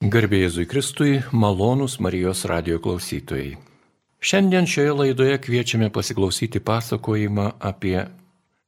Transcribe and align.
Garbėjai 0.00 0.46
Jėzui 0.46 0.64
Kristui, 0.64 1.18
malonūs 1.28 1.98
Marijos 2.00 2.46
radio 2.48 2.78
klausytojai. 2.80 3.58
Šiandien 4.24 4.64
šioje 4.64 4.94
laidoje 4.96 5.34
kviečiame 5.44 5.90
pasiklausyti 5.92 6.62
pasakojimą 6.64 7.44
apie 7.60 8.06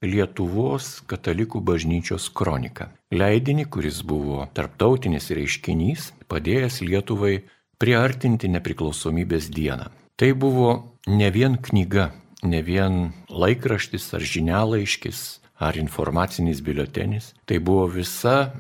Lietuvos 0.05 0.99
katalikų 1.09 1.63
bažnyčios 1.65 2.27
kroniką. 2.37 2.91
Leidinį, 3.17 3.65
kuris 3.73 4.03
buvo 4.05 4.45
tarptautinis 4.53 5.31
reiškinys, 5.33 6.11
padėjęs 6.29 6.83
Lietuvai 6.85 7.39
priartinti 7.81 8.51
nepriklausomybės 8.53 9.49
dieną. 9.57 9.89
Tai 10.21 10.31
buvo 10.37 10.75
ne 11.09 11.31
vien 11.33 11.57
knyga, 11.57 12.11
ne 12.45 12.61
vien 12.61 13.07
laikraštis 13.33 14.11
ar 14.13 14.21
žinialaiškis 14.21 15.23
ar 15.65 15.81
informacinis 15.81 16.61
biuletenis, 16.61 17.33
tai 17.49 17.57
buvo 17.57 17.89
visa 17.89 18.53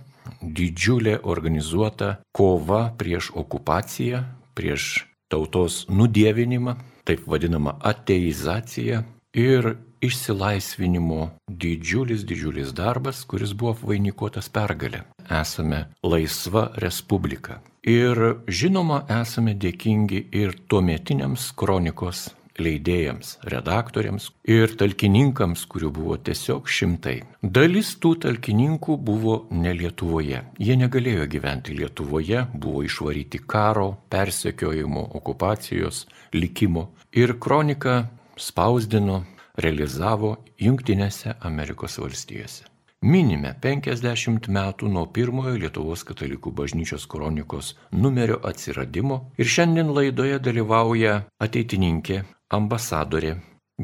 didžiulė 0.42 1.18
organizuota 1.22 2.16
kova 2.36 2.82
prieš 2.98 3.30
okupaciją, 3.34 4.24
prieš 4.54 5.06
tautos 5.32 5.86
nudievinimą, 5.88 6.76
taip 7.08 7.24
vadinama 7.26 7.78
ateizacija 7.80 9.02
ir 9.34 9.74
išsilaisvinimo 10.02 11.30
didžiulis, 11.48 12.26
didžiulis 12.26 12.74
darbas, 12.74 13.22
kuris 13.24 13.54
buvo 13.54 13.76
vainikuotas 13.92 14.50
pergalė. 14.52 15.04
Esame 15.30 15.86
laisva 16.02 16.68
respublika. 16.82 17.60
Ir 17.86 18.18
žinoma, 18.46 19.02
esame 19.22 19.54
dėkingi 19.58 20.26
ir 20.42 20.54
tuometiniams 20.70 21.50
kronikos 21.58 22.28
leidėjams, 22.60 23.36
redaktoriams 23.48 24.28
ir 24.48 24.74
talkininkams, 24.78 25.64
kurių 25.70 25.90
buvo 25.96 26.16
tiesiog 26.16 26.68
šimtai. 26.68 27.16
Dalis 27.42 27.94
tų 28.02 28.14
talkininkų 28.26 28.96
buvo 28.98 29.36
ne 29.50 29.74
Lietuvoje. 29.76 30.42
Jie 30.58 30.78
negalėjo 30.80 31.28
gyventi 31.32 31.76
Lietuvoje, 31.78 32.46
buvo 32.54 32.82
išvaryti 32.86 33.42
karo, 33.46 33.92
persekiojimo, 34.12 35.06
okupacijos, 35.20 36.06
likimo. 36.34 36.90
Ir 37.12 37.36
kroniką 37.38 38.02
spausdino, 38.36 39.22
realizavo 39.56 40.36
Junktinėse 40.60 41.36
Amerikos 41.40 41.98
valstijose. 42.00 42.71
Minime 43.02 43.50
50 43.58 44.44
metų 44.46 44.86
nuo 44.86 45.08
pirmojo 45.10 45.56
Lietuvos 45.58 46.04
katalikų 46.06 46.52
bažnyčios 46.54 47.08
kronikos 47.10 47.72
numerio 47.90 48.36
atsiradimo 48.46 49.16
ir 49.42 49.48
šiandien 49.50 49.88
laidoje 49.90 50.36
dalyvauja 50.38 51.16
ateitininkė 51.42 52.20
ambasadorė 52.54 53.32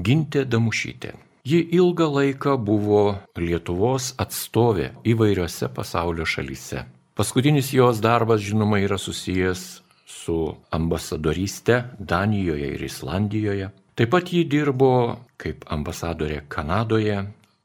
Gintė 0.07 0.45
Damušytė. 0.47 1.17
Ji 1.43 1.59
ilgą 1.81 2.07
laiką 2.15 2.55
buvo 2.63 3.01
Lietuvos 3.35 4.13
atstovė 4.23 4.93
įvairiose 5.03 5.67
pasaulio 5.75 6.23
šalyse. 6.23 6.85
Paskutinis 7.19 7.73
jos 7.75 7.99
darbas, 7.99 8.45
žinoma, 8.47 8.79
yra 8.79 9.01
susijęs 9.03 9.65
su 10.07 10.39
ambasadoryste 10.71 11.81
Danijoje 11.99 12.71
ir 12.77 12.87
Islandijoje. 12.87 13.73
Taip 13.99 14.15
pat 14.15 14.31
ji 14.31 14.45
dirbo 14.47 14.93
kaip 15.43 15.67
ambasadorė 15.75 16.45
Kanadoje, 16.47 17.19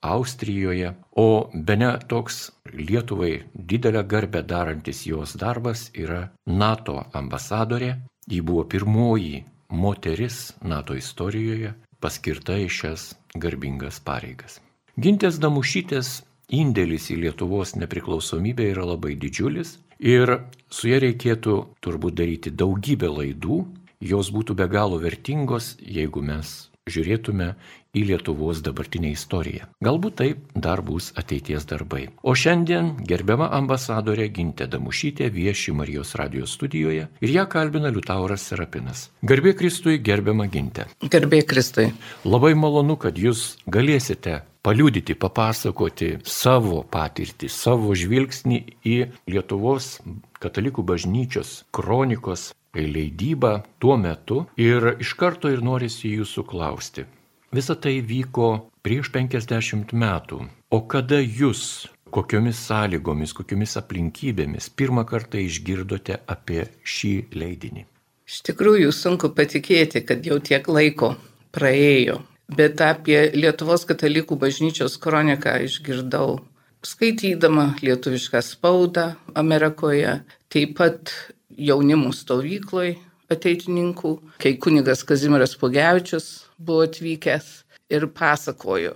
Austrijoje, 0.04 0.94
o 1.16 1.50
be 1.54 1.76
ne 1.80 1.94
toks 2.08 2.52
Lietuvai 2.74 3.44
didelę 3.56 4.04
garbę 4.04 4.42
darantis 4.44 5.06
jos 5.08 5.38
darbas 5.40 5.88
yra 5.96 6.28
NATO 6.46 6.98
ambasadorė. 7.14 7.96
Ji 8.28 8.42
buvo 8.42 8.64
pirmoji 8.68 9.44
moteris 9.70 10.54
NATO 10.62 10.96
istorijoje 10.96 11.74
paskirta 12.04 12.58
į 12.60 12.68
šias 12.68 13.14
garbingas 13.40 14.02
pareigas. 14.04 14.60
Gintės 15.00 15.40
Damušytės 15.42 16.20
indėlis 16.54 17.08
į 17.14 17.22
Lietuvos 17.24 17.74
nepriklausomybę 17.80 18.68
yra 18.74 18.84
labai 18.90 19.16
didžiulis 19.20 19.78
ir 20.04 20.36
su 20.70 20.92
ja 20.92 21.00
reikėtų 21.04 21.56
turbūt 21.84 22.20
daryti 22.20 22.52
daugybę 22.52 23.10
laidų, 23.10 23.64
jos 24.04 24.30
būtų 24.36 24.60
be 24.60 24.68
galo 24.68 25.00
vertingos, 25.00 25.78
jeigu 25.80 26.22
mes 26.22 26.54
žiūrėtume 26.92 27.54
į 27.94 28.04
Lietuvos 28.10 28.62
dabartinę 28.66 29.12
istoriją. 29.14 29.68
Galbūt 29.86 30.16
taip 30.22 30.46
dar 30.56 30.82
bus 30.86 31.12
ateities 31.20 31.68
darbai. 31.70 32.08
O 32.26 32.34
šiandien 32.34 32.94
gerbiama 33.10 33.52
ambasadorė 33.54 34.30
Gintė 34.34 34.68
Damušytė 34.72 35.30
vieši 35.34 35.76
Marijos 35.78 36.16
radijos 36.20 36.56
studijoje 36.58 37.06
ir 37.22 37.36
ją 37.36 37.46
kalbina 37.50 37.92
Liutauras 37.94 38.48
Serapinas. 38.50 39.10
Garbė 39.22 39.54
Kristui, 39.60 40.00
gerbiama 40.02 40.50
Gintė. 40.50 40.88
Garbė 41.06 41.44
Kristui. 41.46 41.92
Labai 42.26 42.56
malonu, 42.58 42.98
kad 42.98 43.20
jūs 43.20 43.60
galėsite 43.70 44.42
paliudyti, 44.64 45.14
papasakoti 45.20 46.16
savo 46.26 46.82
patirtį, 46.90 47.50
savo 47.52 47.94
žvilgsnį 47.94 48.60
į 48.88 48.98
Lietuvos 49.30 49.98
katalikų 50.42 50.86
bažnyčios 50.88 51.62
kronikos 51.76 52.52
leidybą 52.74 53.60
tuo 53.80 53.98
metu 54.02 54.46
ir 54.58 54.96
iš 55.04 55.14
karto 55.20 55.52
ir 55.54 55.62
norisi 55.62 56.16
jūsų 56.16 56.48
klausti. 56.50 57.06
Visa 57.54 57.76
tai 57.78 58.00
vyko 58.02 58.48
prieš 58.82 59.12
50 59.14 59.92
metų. 59.94 60.40
O 60.74 60.80
kada 60.90 61.20
jūs, 61.22 61.86
kokiomis 62.10 62.58
sąlygomis, 62.66 63.34
kokiomis 63.38 63.76
aplinkybėmis 63.78 64.72
pirmą 64.74 65.04
kartą 65.06 65.38
išgirdote 65.38 66.18
apie 66.26 66.64
šį 66.82 67.12
leidinį? 67.38 67.84
Iš 68.26 68.40
tikrųjų, 68.48 68.90
sunku 68.90 69.30
patikėti, 69.38 70.02
kad 70.02 70.26
jau 70.26 70.40
tiek 70.42 70.66
laiko 70.66 71.12
praėjo. 71.54 72.24
Bet 72.50 72.82
apie 72.82 73.20
Lietuvos 73.38 73.86
katalikų 73.86 74.40
bažnyčios 74.42 74.98
kroniką 74.98 75.54
išgirdau 75.68 76.40
skaitydama 76.82 77.76
lietuvišką 77.86 78.42
spaudą 78.42 79.12
Amerikoje, 79.38 80.24
taip 80.50 80.74
pat 80.82 81.14
jaunimų 81.54 82.16
stovykloje 82.18 82.98
ateitininkų, 83.34 84.16
kai 84.42 84.56
kunigas 84.62 85.06
Kazimiras 85.08 85.54
Pugevičius 85.62 86.48
buvo 86.66 86.88
atvykęs 86.88 87.50
ir 87.94 88.08
pasakojo, 88.18 88.96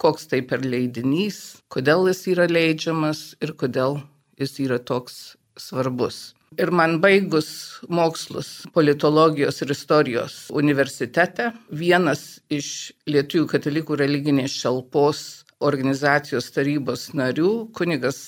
koks 0.00 0.28
tai 0.30 0.42
per 0.48 0.64
leidinys, 0.66 1.60
kodėl 1.72 2.08
jis 2.10 2.24
yra 2.34 2.48
leidžiamas 2.50 3.26
ir 3.44 3.54
kodėl 3.60 4.00
jis 4.40 4.58
yra 4.66 4.78
toks 4.78 5.36
svarbus. 5.60 6.34
Ir 6.58 6.70
man 6.70 7.00
baigus 7.02 7.48
mokslus 7.90 8.50
politologijos 8.74 9.58
ir 9.64 9.72
istorijos 9.74 10.34
universitete, 10.54 11.48
vienas 11.70 12.38
iš 12.52 12.68
Lietuvų 13.10 13.48
katalikų 13.56 13.98
religinės 13.98 14.54
šalpos 14.62 15.24
organizacijos 15.64 16.50
tarybos 16.54 17.08
narių, 17.16 17.72
kunigas 17.74 18.20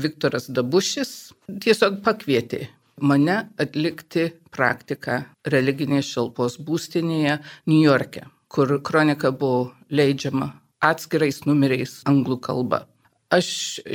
Viktoras 0.00 0.48
Dabušis, 0.48 1.34
tiesiog 1.60 2.00
pakvietė 2.06 2.68
mane 3.02 3.36
atlikti 3.60 4.28
praktiką 4.54 5.20
religinės 5.50 6.08
šalpos 6.14 6.56
būstinėje 6.62 7.38
New 7.70 7.82
York'e, 7.82 8.28
kur 8.54 8.76
kronika 8.86 9.32
buvo 9.34 9.72
leidžiama 9.90 10.52
atskirais 10.84 11.42
numeriais 11.48 12.02
anglų 12.08 12.38
kalba. 12.44 12.84
Aš 13.34 13.48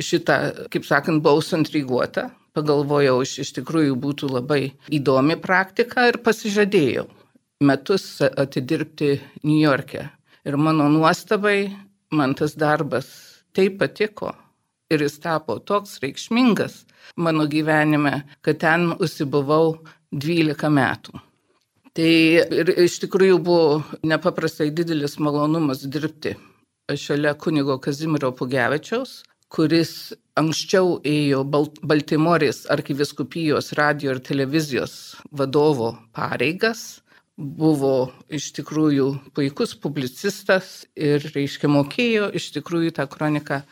šitą, 0.04 0.66
kaip 0.72 0.84
sakant, 0.84 1.22
buvau 1.24 1.40
suintriguota, 1.44 2.28
pagalvojau, 2.56 3.20
iš, 3.24 3.38
iš 3.46 3.54
tikrųjų 3.60 3.96
būtų 4.02 4.28
labai 4.34 4.62
įdomi 4.92 5.38
praktika 5.40 6.08
ir 6.10 6.20
pasižadėjau 6.24 7.06
metus 7.64 8.04
atidirbti 8.20 9.18
New 9.44 9.60
York'e. 9.60 10.08
Ir 10.44 10.56
mano 10.56 10.88
nuostabai 10.88 11.70
man 12.16 12.34
tas 12.34 12.56
darbas 12.56 13.08
taip 13.56 13.78
patiko 13.80 14.32
ir 14.90 15.04
jis 15.04 15.18
tapo 15.22 15.58
toks 15.60 15.98
reikšmingas, 16.02 16.84
mano 17.16 17.46
gyvenime, 17.46 18.24
kad 18.42 18.58
ten 18.64 18.90
užsibuvau 18.98 19.76
12 20.10 20.72
metų. 20.74 21.20
Tai 21.98 22.10
ir 22.54 22.70
iš 22.84 23.00
tikrųjų 23.02 23.40
buvo 23.42 23.80
nepaprastai 24.06 24.68
didelis 24.70 25.18
malonumas 25.18 25.82
dirbti 25.82 26.36
šalia 26.96 27.34
kunigo 27.34 27.78
Kazimiero 27.82 28.30
Pugevičiaus, 28.34 29.22
kuris 29.50 30.12
anksčiau 30.38 30.98
ėjo 31.06 31.42
Baltimorės 31.82 32.64
arkiviskupijos 32.70 33.72
radio 33.78 34.14
ir 34.14 34.22
televizijos 34.26 35.16
vadovo 35.34 35.92
pareigas, 36.14 37.00
buvo 37.36 38.10
iš 38.30 38.50
tikrųjų 38.58 39.06
puikus 39.34 39.74
publicistas 39.74 40.84
ir, 40.94 41.24
reiškia, 41.34 41.70
mokėjo 41.72 42.28
iš 42.36 42.50
tikrųjų 42.58 42.94
tą 42.98 43.06
kroniką 43.10 43.62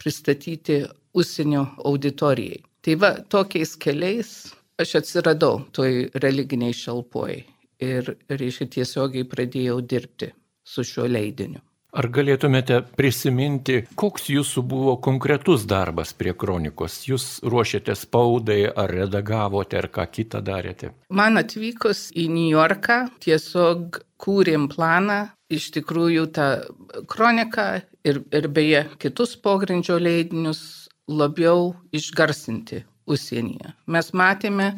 pristatyti 0.00 0.84
užsienio 1.16 1.66
auditorijai. 1.84 2.62
Tai 2.86 2.96
va, 3.02 3.12
tokiais 3.18 3.74
keliais 3.82 4.32
aš 4.80 5.00
atsiradau 5.02 5.64
toj 5.74 6.06
religiniai 6.22 6.76
šalpoj 6.76 7.42
ir, 7.82 8.16
reiškia, 8.30 8.68
tiesiogiai 8.78 9.28
pradėjau 9.28 9.80
dirbti 9.80 10.32
su 10.66 10.84
šiuo 10.86 11.08
leidiniu. 11.10 11.62
Ar 11.96 12.10
galėtumėte 12.12 12.82
prisiminti, 12.98 13.78
koks 13.96 14.26
jūsų 14.28 14.62
buvo 14.68 14.96
konkretus 15.00 15.62
darbas 15.64 16.10
prie 16.12 16.34
kronikos? 16.36 16.98
Jūs 17.08 17.24
ruošėte 17.46 17.94
spaudai, 17.96 18.66
ar 18.68 18.92
redagavote, 18.92 19.78
ar 19.80 19.88
ką 19.94 20.04
kitą 20.12 20.42
darėte? 20.44 20.90
Man 21.08 21.40
atvykus 21.40 22.10
į 22.12 22.26
New 22.34 22.50
Yorką 22.50 22.98
tiesiog 23.24 24.02
kūrėm 24.20 24.66
planą, 24.74 25.22
iš 25.48 25.70
tikrųjų 25.78 26.26
tą 26.36 26.50
kroniką 27.08 27.66
ir, 28.04 28.20
ir 28.28 28.50
beje 28.52 28.84
kitus 29.00 29.32
pogrindžio 29.40 29.96
leidinius 30.02 30.90
labiau 31.08 31.70
išgarsinti 31.96 32.82
užsienyje. 33.08 33.72
Mes 33.86 34.12
matėme, 34.12 34.72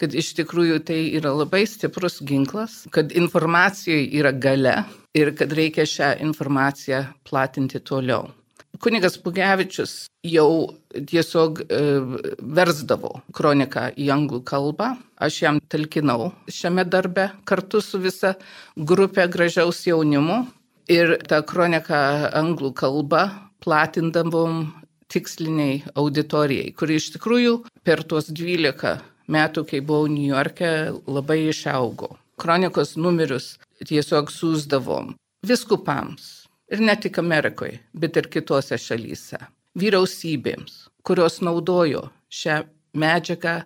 kad 0.00 0.14
iš 0.14 0.32
tikrųjų 0.40 0.80
tai 0.86 0.98
yra 1.16 1.32
labai 1.36 1.64
stiprus 1.68 2.20
ginklas, 2.26 2.84
kad 2.92 3.12
informacijoje 3.16 4.08
yra 4.18 4.32
gale 4.32 4.76
ir 5.16 5.32
kad 5.36 5.52
reikia 5.56 5.86
šią 5.88 6.10
informaciją 6.26 7.04
platinti 7.28 7.80
toliau. 7.80 8.28
Kunigas 8.76 9.16
Pugevičius 9.16 9.92
jau 10.26 10.76
tiesiog 10.92 11.62
e, 11.64 11.78
versdavo 12.58 13.22
kroniką 13.32 13.88
į 13.96 14.10
anglų 14.12 14.42
kalbą. 14.44 14.90
Aš 15.16 15.38
jam 15.46 15.60
talkinau 15.72 16.32
šiame 16.52 16.84
darbe 16.84 17.30
kartu 17.48 17.80
su 17.80 18.00
visa 18.02 18.34
grupė 18.76 19.30
gražiaus 19.32 19.80
jaunimu. 19.88 20.44
Ir 20.92 21.16
tą 21.26 21.40
kroniką 21.42 21.98
anglų 22.36 22.74
kalbą 22.76 23.24
platindavom 23.64 24.66
tiksliniai 25.10 25.80
auditorijai, 25.98 26.70
kuri 26.76 27.00
iš 27.00 27.08
tikrųjų 27.16 27.56
per 27.86 28.04
tuos 28.06 28.28
12 28.30 28.98
metų, 29.32 29.66
kai 29.70 29.80
buvau 29.80 30.08
New 30.10 30.26
York'e, 30.30 30.72
labai 31.06 31.46
išaugo. 31.50 32.16
Kronikos 32.40 32.96
numerius 33.00 33.54
tiesiog 33.84 34.32
siūsdavom 34.32 35.14
viskupams. 35.46 36.46
Ir 36.72 36.82
ne 36.82 36.96
tik 36.98 37.18
Amerikoje, 37.22 37.78
bet 37.94 38.16
ir 38.18 38.26
kitose 38.32 38.78
šalyse. 38.80 39.38
Vyriausybėms, 39.78 40.86
kurios 41.06 41.38
naudojo 41.44 42.08
šią 42.32 42.62
medžiagą 42.98 43.60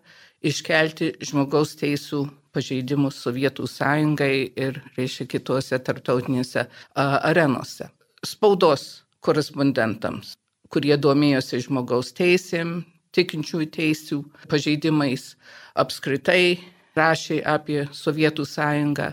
iškelti 0.45 1.15
žmogaus 1.25 1.77
teisų 1.81 2.27
pažeidimus 2.53 3.21
Sovietų 3.25 3.69
sąjungai 3.71 4.51
ir, 4.59 4.83
reiškia, 4.99 5.29
kitose 5.37 5.79
tarptautinėse 5.87 6.67
arenose. 6.99 7.89
Spaudos 8.27 9.05
korespondentams, 9.25 10.35
kurie 10.69 10.97
domėjosi 10.99 11.63
žmogaus 11.65 12.13
teisėm, 12.17 12.83
tikinčiųjų 13.17 13.69
teisių 13.77 14.21
pažeidimais, 14.51 15.35
apskritai 15.79 16.61
rašė 16.99 17.41
apie 17.47 17.85
Sovietų 17.95 18.47
sąjungą, 18.49 19.13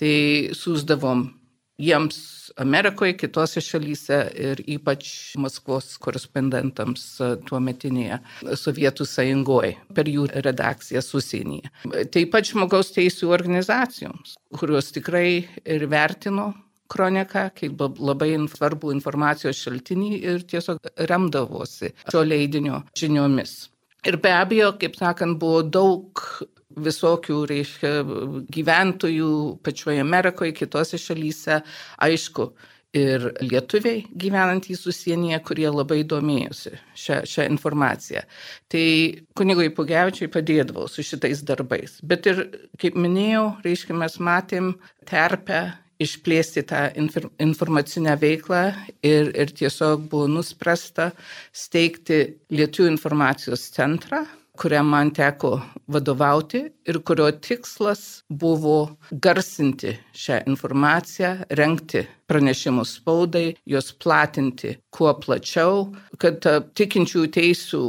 tai 0.00 0.16
siūsdavom 0.56 1.28
jiems 1.80 2.18
Amerikoje, 2.56 3.16
kitose 3.18 3.62
šalyse 3.64 4.18
ir 4.38 4.60
ypač 4.70 5.34
Maskvos 5.42 5.96
korespondentams 6.02 7.06
tuo 7.48 7.58
metinėje 7.62 8.20
Sovietų 8.60 9.06
sąjungoje 9.10 9.74
per 9.96 10.10
jų 10.10 10.28
redakcijas 10.44 11.10
užsienyje. 11.18 11.72
Taip 12.14 12.30
pat 12.34 12.46
žmogaus 12.50 12.92
teisų 12.94 13.32
organizacijoms, 13.34 14.36
kurios 14.54 14.92
tikrai 14.94 15.48
ir 15.64 15.88
vertino 15.90 16.52
kroniką 16.90 17.48
kaip 17.58 17.84
labai 17.98 18.34
svarbų 18.50 18.92
informacijos 18.94 19.60
šaltinį 19.64 20.10
ir 20.18 20.42
tiesiog 20.50 20.82
remdavosi 21.10 21.94
šio 22.08 22.24
leidinio 22.26 22.82
žiniomis. 22.98 23.54
Ir 24.04 24.18
be 24.20 24.34
abejo, 24.36 24.74
kaip 24.80 24.98
sakant, 25.00 25.38
buvo 25.40 25.62
daug 25.64 26.20
visokių, 26.84 27.38
reiškia, 27.48 27.90
gyventojų 28.52 29.32
pačioje 29.64 30.02
Amerikoje, 30.02 30.52
kitose 30.58 30.98
šalyse, 31.00 31.60
aišku, 32.04 32.50
ir 32.94 33.26
lietuviai 33.42 34.04
gyvenantys 34.22 34.84
užsienyje, 34.86 35.40
kurie 35.46 35.66
labai 35.70 36.02
domėjosi 36.06 36.74
šią, 36.98 37.20
šią 37.28 37.46
informaciją. 37.50 38.22
Tai 38.70 38.86
kunigui 39.38 39.72
Pugevičiui 39.74 40.30
padėdavau 40.32 40.86
su 40.90 41.02
šitais 41.06 41.42
darbais. 41.46 41.98
Bet 42.06 42.28
ir, 42.30 42.44
kaip 42.80 42.98
minėjau, 42.98 43.48
reiškia, 43.66 43.96
mes 43.98 44.18
matėm 44.22 44.74
terpę 45.10 45.64
išplėsti 46.04 46.64
tą 46.70 46.84
informacinę 47.42 48.14
veiklą 48.20 48.62
ir, 49.02 49.32
ir 49.34 49.52
tiesiog 49.58 50.06
buvo 50.10 50.30
nuspręsta 50.30 51.10
steigti 51.52 52.22
Lietuvių 52.54 52.92
informacijos 52.92 53.68
centrą, 53.74 54.22
kuriam 54.58 54.86
man 54.92 55.10
teko 55.14 55.56
vadovauti 55.90 56.60
ir 56.86 57.00
kurio 57.06 57.30
tikslas 57.42 58.22
buvo 58.30 58.76
garsinti 59.10 59.96
šią 60.14 60.44
informaciją, 60.50 61.32
renkti 61.58 62.04
pranešimus 62.30 62.96
spaudai, 63.00 63.54
juos 63.66 63.90
platinti 63.98 64.76
kuo 64.94 65.12
plačiau, 65.18 65.88
kad 66.22 66.46
tikinčių 66.78 67.26
teisų 67.34 67.82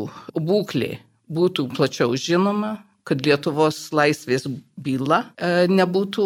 būklė 0.49 0.95
būtų 1.31 1.69
plačiau 1.77 2.17
žinoma, 2.17 2.75
kad 3.05 3.21
Lietuvos 3.25 3.77
laisvės 3.95 4.47
byla 4.81 5.21
e, 5.37 5.67
nebūtų 5.69 6.25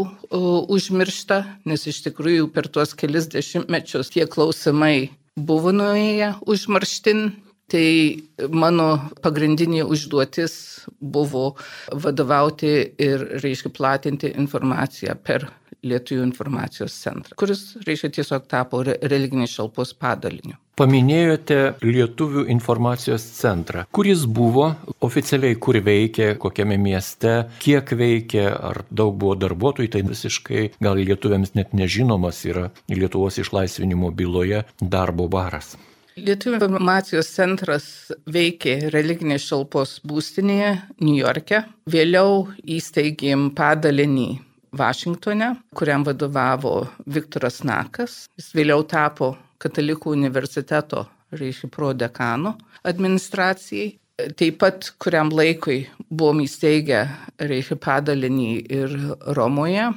užmiršta, 0.71 1.41
nes 1.67 1.85
iš 1.91 2.01
tikrųjų 2.07 2.49
per 2.55 2.69
tuos 2.71 2.95
kelis 2.97 3.27
dešimtmečius 3.31 4.13
tie 4.15 4.25
klausimai 4.31 5.11
buvo 5.35 5.75
nuėję 5.75 6.35
užmarštin. 6.47 7.29
Tai 7.69 8.49
mano 8.49 8.85
pagrindinė 9.21 9.83
užduotis 9.85 10.53
buvo 10.97 11.51
vadovauti 11.93 12.71
ir, 12.97 13.25
reiškia, 13.43 13.69
platinti 13.69 14.31
informaciją 14.41 15.13
per 15.21 15.45
Lietuvių 15.87 16.25
informacijos 16.27 16.95
centrą, 16.99 17.37
kuris, 17.39 17.77
reiškia, 17.87 18.09
tiesiog 18.19 18.47
tapo 18.51 18.81
religinės 18.83 19.53
šalpos 19.55 19.93
padaliniu. 19.95 20.57
Paminėjote 20.79 21.57
Lietuvių 21.83 22.45
informacijos 22.51 23.23
centrą. 23.35 23.85
Kur 23.95 24.07
jis 24.07 24.23
buvo, 24.23 24.69
oficialiai 25.03 25.57
kur 25.59 25.79
veikė, 25.83 26.33
kokiame 26.39 26.77
mieste, 26.79 27.33
kiek 27.63 27.91
veikė, 27.99 28.45
ar 28.71 28.83
daug 28.91 29.17
buvo 29.19 29.35
darbuotojų, 29.39 29.91
tai 29.95 30.05
visiškai 30.07 30.65
gal 30.83 30.99
lietuviams 30.99 31.55
net 31.59 31.75
nežinomas 31.75 32.45
yra 32.47 32.69
Lietuvos 32.91 33.39
išlaisvinimo 33.43 34.11
byloje 34.15 34.63
darbo 34.79 35.27
baras. 35.31 35.75
Lietuvių 36.19 36.57
informacijos 36.57 37.29
centras 37.31 37.85
veikė 38.27 38.89
religinės 38.91 39.45
šalpos 39.47 39.99
būstinėje 40.07 40.75
New 40.99 41.15
York'e. 41.15 41.63
Vėliau 41.91 42.47
įsteigėm 42.63 43.51
padalinį 43.55 44.29
Vašingtone, 44.71 45.53
kuriam 45.75 46.03
vadovavo 46.05 46.87
Viktoras 47.05 47.63
Nakas. 47.63 48.25
Jis 48.37 48.51
vėliau 48.55 48.83
tapo 48.87 49.35
Katalikų 49.59 50.13
universiteto, 50.15 51.05
reiškia, 51.35 51.69
prodekano 51.73 52.55
administracijai. 52.87 53.95
Taip 54.39 54.57
pat 54.59 54.89
kuriam 54.99 55.31
laikui 55.31 55.85
buvom 56.09 56.41
įsteigę, 56.43 57.05
reiškia, 57.39 57.79
padalinį 57.79 58.49
ir 58.67 58.95
Romoje. 59.37 59.89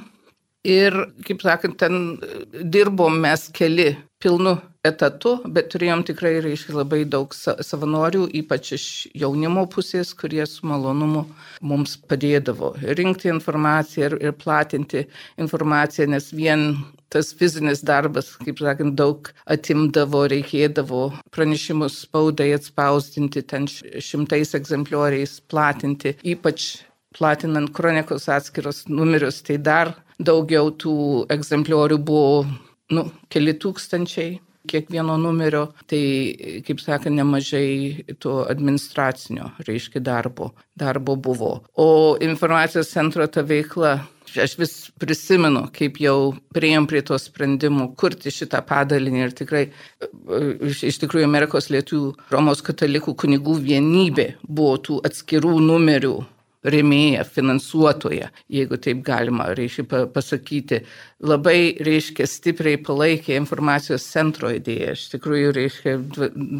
Ir, 0.63 0.95
kaip 1.27 1.43
sakant, 1.43 1.75
ten 1.81 2.21
dirbom 2.71 3.17
mes 3.23 3.49
keli 3.55 3.89
pilnu 4.23 4.55
etatu, 4.83 5.37
bet 5.47 5.69
turėjom 5.71 6.01
tikrai, 6.09 6.33
reiškia, 6.43 6.73
labai 6.75 7.03
daug 7.07 7.31
savanorių, 7.33 8.25
ypač 8.41 8.73
iš 8.75 8.87
jaunimo 9.15 9.63
pusės, 9.71 10.11
kurie 10.19 10.43
su 10.49 10.67
malonumu 10.67 11.23
mums 11.63 11.95
padėdavo 12.09 12.73
rinkti 12.99 13.31
informaciją 13.31 14.09
ir, 14.09 14.17
ir 14.27 14.35
platinti 14.35 15.05
informaciją, 15.39 16.09
nes 16.11 16.29
vien 16.35 16.67
tas 17.13 17.31
fizinis 17.39 17.83
darbas, 17.85 18.33
kaip 18.43 18.59
sakant, 18.59 18.97
daug 18.99 19.31
atimdavo, 19.55 20.25
reikėdavo 20.33 21.03
pranešimus 21.31 22.01
spaudai 22.03 22.51
atspausdinti, 22.57 23.45
ten 23.47 23.69
šimtais 23.71 24.51
egzemplioriais 24.59 25.39
platinti, 25.47 26.17
ypač 26.35 26.73
platinant 27.15 27.71
kronikos 27.71 28.27
atskirus 28.33 28.83
numerius, 28.89 29.43
tai 29.47 29.61
dar 29.61 29.95
daugiau 30.19 30.73
tų 30.75 30.95
egzempliorių 31.31 32.03
buvo, 32.03 32.41
nu, 32.91 33.11
keli 33.31 33.53
tūkstančiai 33.61 34.41
kiekvieno 34.69 35.17
numerio, 35.19 35.67
tai, 35.91 36.01
kaip 36.67 36.81
sakant, 36.83 37.15
nemažai 37.17 38.15
to 38.23 38.41
administracinio, 38.49 39.51
reiškia, 39.67 40.01
darbo, 40.03 40.53
darbo 40.79 41.15
buvo. 41.15 41.53
O 41.75 42.15
informacijos 42.21 42.91
centro 42.93 43.27
ta 43.27 43.43
veikla 43.43 43.97
aš 44.41 44.55
vis 44.57 44.73
prisimenu, 44.97 45.67
kaip 45.75 45.99
jau 46.01 46.33
prieėm 46.55 46.87
prie 46.89 47.03
to 47.05 47.17
sprendimų 47.19 47.91
kurti 47.99 48.31
šitą 48.33 48.63
padalinį 48.65 49.21
ir 49.21 49.35
tikrai 49.37 49.63
iš 50.63 50.99
tikrųjų 51.03 51.27
Amerikos 51.27 51.69
lietuvių 51.73 52.31
Romos 52.33 52.63
katalikų 52.65 53.13
kunigų 53.19 53.59
vienybė 53.67 54.27
buvo 54.47 54.77
tų 54.87 55.01
atskirų 55.09 55.57
numerių 55.67 56.15
remėja, 56.63 57.23
finansuotoja, 57.27 58.29
jeigu 58.51 58.77
taip 58.81 59.03
galima, 59.05 59.49
reiškia 59.57 60.05
pasakyti, 60.13 60.81
labai, 61.23 61.75
reiškia, 61.83 62.27
stipriai 62.29 62.79
palaikė 62.83 63.35
informacijos 63.39 64.05
centro 64.07 64.51
idėją. 64.53 64.95
Iš 64.95 65.05
tikrųjų, 65.15 65.53
reiškia, 65.57 65.95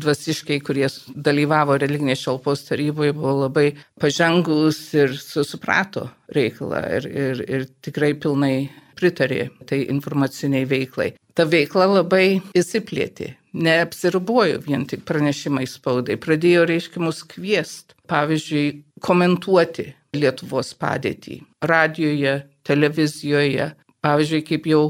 dvasiškai, 0.04 0.60
kurie 0.66 0.88
dalyvavo 1.16 1.78
religinės 1.82 2.24
šalpos 2.26 2.66
taryboje, 2.70 3.16
buvo 3.18 3.36
labai 3.46 3.68
pažengus 4.02 4.86
ir 4.98 5.18
suprato 5.20 6.10
reikalą 6.34 6.86
ir, 7.00 7.10
ir, 7.10 7.44
ir 7.48 7.68
tikrai 7.86 8.14
pilnai 8.20 8.56
pritarė 8.98 9.48
tai 9.70 9.84
informaciniai 9.92 10.68
veiklai. 10.70 11.14
Ta 11.34 11.48
veikla 11.50 11.88
labai 11.90 12.42
įsiplėtė, 12.58 13.34
neapsiribojo 13.58 14.62
vien 14.68 14.86
tik 14.90 15.02
pranešimai 15.08 15.66
spaudai, 15.70 16.20
pradėjo, 16.22 16.68
reiškia, 16.70 17.02
mus 17.02 17.24
kviest, 17.26 17.93
pavyzdžiui, 18.10 18.84
komentuoti 19.04 19.92
Lietuvos 20.14 20.74
padėtį 20.78 21.40
radijoje, 21.66 22.36
televizijoje. 22.68 23.72
Pavyzdžiui, 24.04 24.44
kaip 24.46 24.68
jau 24.68 24.82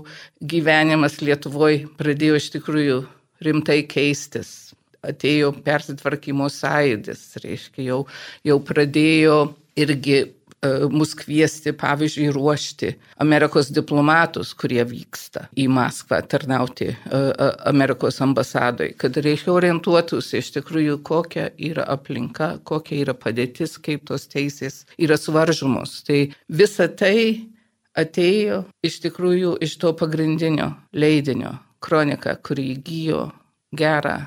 gyvenimas 0.51 1.20
Lietuvoje 1.22 1.86
pradėjo 2.00 2.39
iš 2.41 2.50
tikrųjų 2.58 3.01
rimtai 3.46 3.84
keistis. 3.89 4.74
atėjo 5.03 5.50
persitvarkymo 5.65 6.46
sąjūdis, 6.48 7.24
reiškia, 7.43 7.84
jau, 7.84 7.98
jau 8.48 8.55
pradėjo 8.63 9.34
irgi 9.75 10.22
mus 10.91 11.13
kviesti, 11.17 11.74
pavyzdžiui, 11.77 12.29
ruošti 12.34 12.93
Amerikos 13.24 13.72
diplomatus, 13.74 14.53
kurie 14.58 14.84
vyksta 14.88 15.48
į 15.60 15.67
Maskvą 15.74 16.22
tarnauti 16.29 16.89
e, 16.89 16.96
e, 16.96 17.50
Amerikos 17.70 18.22
ambasadoje, 18.24 18.96
kad 19.00 19.17
reikia 19.25 19.53
orientuotųsi 19.53 20.39
iš 20.39 20.53
tikrųjų, 20.58 21.00
kokia 21.05 21.50
yra 21.58 21.88
aplinka, 21.96 22.53
kokia 22.63 23.01
yra 23.03 23.17
padėtis, 23.17 23.77
kaip 23.84 24.08
tos 24.10 24.27
teisės 24.32 24.84
yra 24.98 25.17
suvaržomos. 25.20 26.00
Tai 26.08 26.25
visa 26.48 26.88
tai 26.88 27.50
atėjo 28.00 28.63
iš 28.86 29.01
tikrųjų 29.05 29.58
iš 29.63 29.77
to 29.82 29.93
pagrindinio 29.98 30.72
leidinio 30.93 31.58
kronika, 31.84 32.38
kurį 32.39 32.70
įgyjo 32.77 33.25
gerą, 33.75 34.22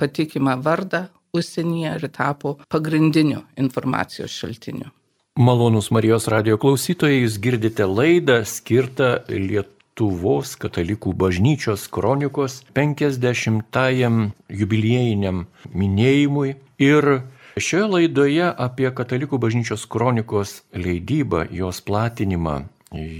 patikimą 0.00 0.56
vardą 0.64 1.06
užsienyje 1.36 1.94
ir 1.98 2.08
tapo 2.12 2.56
pagrindiniu 2.72 3.44
informacijos 3.60 4.34
šaltiniu. 4.40 4.90
Malonus 5.36 5.86
Marijos 5.88 6.26
radio 6.28 6.58
klausytojai, 6.60 7.22
jūs 7.22 7.38
girdite 7.40 7.86
laidą 7.88 8.42
skirtą 8.44 9.06
Lietuvos 9.32 10.50
katalikų 10.60 11.14
bažnyčios 11.16 11.86
kronikos 11.88 12.58
50-ajam 12.76 14.18
jubiliejiniam 14.52 15.46
minėjimui. 15.72 16.52
Ir 16.84 17.08
šioje 17.56 17.88
laidoje 17.94 18.50
apie 18.66 18.92
katalikų 18.92 19.40
bažnyčios 19.40 19.88
kronikos 19.88 20.52
leidybą, 20.76 21.46
jos 21.48 21.80
platinimą, 21.80 22.58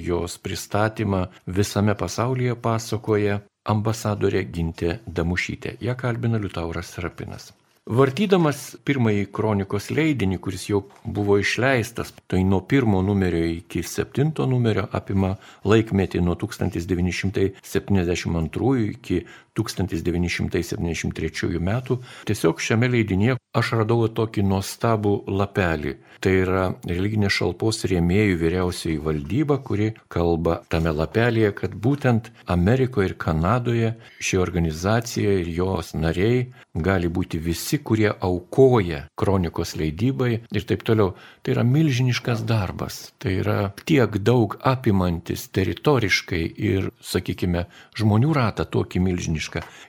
jos 0.05 0.37
pristatymą 0.37 1.23
visame 1.49 1.97
pasaulyje 1.97 2.61
pasakoja 2.61 3.41
ambasadorė 3.65 4.45
Gintė 4.53 4.99
Damušytė. 5.09 5.79
Ja 5.81 5.97
kalbina 5.97 6.37
Liutauras 6.37 6.93
Rapinas. 7.01 7.55
Vartydamas 7.91 8.77
pirmąjį 8.87 9.25
kronikos 9.35 9.89
leidinį, 9.91 10.37
kuris 10.39 10.69
jau 10.69 10.85
buvo 11.03 11.35
išleistas, 11.43 12.13
tai 12.31 12.45
nuo 12.47 12.61
pirmo 12.63 13.03
numerio 13.03 13.43
iki 13.57 13.83
septinto 13.83 14.47
numerio 14.47 14.87
apima 14.95 15.35
laikmetį 15.67 16.23
nuo 16.23 16.39
1972 16.39 18.87
iki 18.87 19.27
1973 19.59 21.61
metų, 21.61 21.99
tiesiog 22.29 22.61
šiame 22.63 22.89
leidinėje 22.93 23.37
aš 23.53 23.75
radau 23.77 24.07
tokį 24.09 24.43
nuostabų 24.49 25.13
lapelį. 25.29 25.93
Tai 26.23 26.33
yra 26.39 26.65
religinės 26.87 27.35
šalpos 27.35 27.83
rėmėjų 27.91 28.37
vyriausioji 28.41 29.01
valdyba, 29.03 29.59
kuri 29.67 29.91
kalba 30.13 30.61
tame 30.73 30.93
lapelėje, 30.95 31.51
kad 31.59 31.75
būtent 31.75 32.31
Amerikoje 32.55 33.11
ir 33.11 33.17
Kanadoje 33.19 33.91
ši 34.23 34.39
organizacija 34.39 35.35
ir 35.43 35.51
jos 35.51 35.93
nariai 35.99 36.47
gali 36.73 37.11
būti 37.13 37.41
visi, 37.43 37.81
kurie 37.85 38.09
aukoja 38.13 39.03
kronikos 39.19 39.75
leidybai 39.77 40.33
ir 40.47 40.69
taip 40.69 40.87
toliau. 40.87 41.13
Tai 41.43 41.57
yra 41.57 41.67
milžiniškas 41.67 42.47
darbas, 42.49 43.11
tai 43.19 43.35
yra 43.43 43.59
tiek 43.85 44.17
daug 44.23 44.57
apimantis 44.63 45.49
teritoriškai 45.53 46.45
ir, 46.71 46.89
sakykime, 47.03 47.67
žmonių 47.99 48.33
ratą 48.39 48.65
tokį 48.65 49.03
milžinišką. 49.11 49.42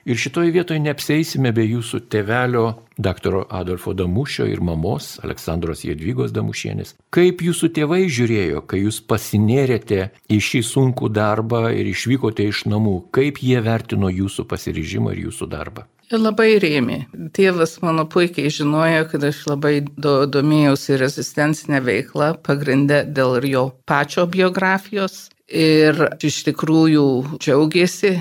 Ir 0.04 0.18
šitoje 0.20 0.50
vietoje 0.54 0.82
neapsėsime 0.82 1.52
be 1.54 1.64
jūsų 1.66 2.00
tevelio 2.12 2.64
daktaro 2.98 3.44
Adolfo 3.50 3.94
Damušio 3.94 4.46
ir 4.50 4.60
mamos 4.64 5.18
Aleksandros 5.24 5.84
Jedvygos 5.86 6.34
Damušienės. 6.34 6.94
Kaip 7.14 7.42
jūsų 7.44 7.70
tėvai 7.78 8.04
žiūrėjo, 8.10 8.64
kai 8.66 8.84
jūs 8.84 9.00
pasinėrėte 9.06 10.10
į 10.30 10.38
šį 10.48 10.62
sunkų 10.70 11.10
darbą 11.14 11.66
ir 11.74 11.90
išvykote 11.90 12.46
iš 12.50 12.66
namų, 12.70 13.00
kaip 13.14 13.42
jie 13.42 13.60
vertino 13.64 14.10
jūsų 14.12 14.46
pasiryžimą 14.50 15.14
ir 15.14 15.26
jūsų 15.28 15.50
darbą? 15.50 15.88
Labai 16.12 16.58
rėmė. 16.60 16.98
Tėvas 17.34 17.78
mano 17.82 18.04
puikiai 18.10 18.50
žinojo, 18.52 19.06
kad 19.08 19.24
aš 19.24 19.40
labai 19.48 19.78
do, 19.96 20.26
domėjausi 20.28 20.98
rezistencinę 21.00 21.80
veiklą, 21.84 22.34
pagrindę 22.44 23.04
dėl 23.08 23.40
jo 23.48 23.70
pačio 23.88 24.26
biografijos. 24.28 25.30
Ir 25.48 25.96
iš 26.24 26.42
tikrųjų 26.46 27.06
džiaugiasi, 27.40 28.14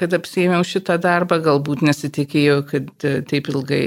kad 0.00 0.14
apsėmiau 0.16 0.64
šitą 0.66 0.96
darbą, 1.02 1.40
galbūt 1.44 1.84
nesitikėjau, 1.86 2.62
kad 2.70 2.88
taip 3.30 3.52
ilgai 3.52 3.84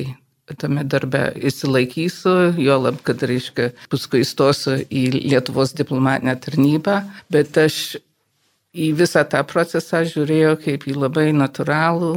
tame 0.60 0.84
darbe 0.86 1.32
įsilaikysiu, 1.39 2.53
jo 2.62 2.77
lab, 2.84 3.00
kad, 3.08 3.22
reiškia, 3.25 3.72
paskui 3.91 4.24
įstosiu 4.24 4.82
į 4.91 5.03
Lietuvos 5.15 5.74
diplomatinę 5.77 6.36
tarnybą, 6.43 7.00
bet 7.34 7.58
aš 7.58 7.98
į 8.74 8.91
visą 9.00 9.24
tą 9.29 9.43
procesą 9.48 10.03
žiūrėjau 10.10 10.58
kaip 10.65 10.88
į 10.89 10.98
labai 10.98 11.29
natūralų 11.38 12.13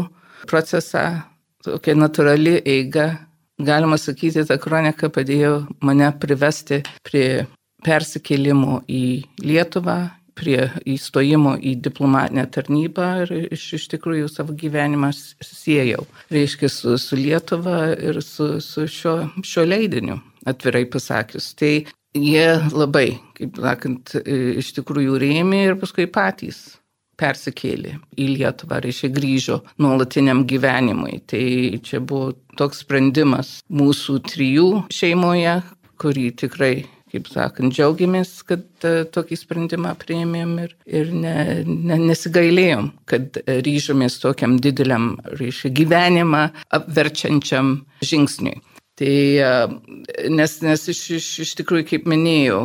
procesą, 0.50 1.06
tokia 1.64 1.96
natūrali 1.98 2.58
eiga. 2.64 3.12
Galima 3.56 3.96
sakyti, 3.96 4.42
ta 4.44 4.58
kronika 4.60 5.08
padėjo 5.08 5.62
mane 5.80 6.10
privesti 6.20 6.82
prie 7.06 7.46
persikėlimo 7.86 8.82
į 8.84 9.06
Lietuvą, 9.40 9.96
prie 10.36 10.68
įstojimo 10.84 11.56
į 11.58 11.76
diplomatinę 11.86 12.46
tarnybą 12.52 13.08
ir 13.24 13.34
iš, 13.56 13.66
iš 13.80 13.88
tikrųjų 13.96 14.30
savo 14.32 14.56
gyvenimą 14.58 15.10
siejau. 15.16 16.06
Reiškia 16.32 16.70
su, 16.72 16.96
su 17.00 17.18
Lietuva 17.18 17.92
ir 17.96 18.20
su, 18.24 18.56
su 18.64 18.86
šio, 18.90 19.18
šio 19.44 19.66
leidiniu, 19.66 20.20
atvirai 20.48 20.84
pasakius. 20.92 21.52
Tai 21.58 21.74
jie 22.16 22.48
labai, 22.72 23.08
kaip 23.36 23.60
sakant, 23.60 24.16
iš 24.62 24.74
tikrųjų 24.80 25.20
rėmė 25.22 25.62
ir 25.70 25.78
paskui 25.80 26.08
patys 26.10 26.66
persikėlė 27.16 27.94
į 28.20 28.26
Lietuvą, 28.34 28.80
reiškia 28.84 29.10
grįžo 29.14 29.60
nuolatiniam 29.80 30.44
gyvenimui. 30.48 31.22
Tai 31.28 31.44
čia 31.86 32.00
buvo 32.04 32.34
toks 32.60 32.84
sprendimas 32.84 33.56
mūsų 33.72 34.20
trijų 34.28 34.68
šeimoje, 34.92 35.58
kurį 36.00 36.26
tikrai, 36.42 36.74
kaip 37.16 37.32
sakant, 37.32 37.74
džiaugiamės, 37.74 38.36
kad 38.46 38.86
uh, 38.86 39.02
tokį 39.12 39.40
sprendimą 39.40 39.96
prieimėm 39.98 40.54
ir, 40.66 40.76
ir 40.86 41.10
ne, 41.16 41.34
ne, 41.66 41.98
nesigailėjom, 42.12 42.92
kad 43.10 43.40
ryžomės 43.66 44.20
tokiam 44.22 44.60
dideliam, 44.62 45.16
reiškia, 45.40 45.74
gyvenimą 45.82 46.46
apverčiančiam 46.78 47.80
žingsniui. 48.04 48.60
Tai 48.96 49.16
nes, 50.32 50.52
nes 50.64 50.86
iš, 50.88 51.00
iš, 51.18 51.26
iš 51.44 51.50
tikrųjų, 51.58 51.84
kaip 51.90 52.06
minėjau, 52.08 52.62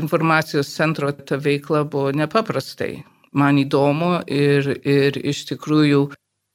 informacijos 0.00 0.72
centro 0.74 1.12
ta 1.14 1.38
veikla 1.38 1.84
buvo 1.86 2.10
nepaprastai 2.18 2.96
man 3.32 3.60
įdomu 3.60 4.18
ir, 4.26 4.72
ir 4.82 5.18
iš 5.22 5.44
tikrųjų 5.52 6.08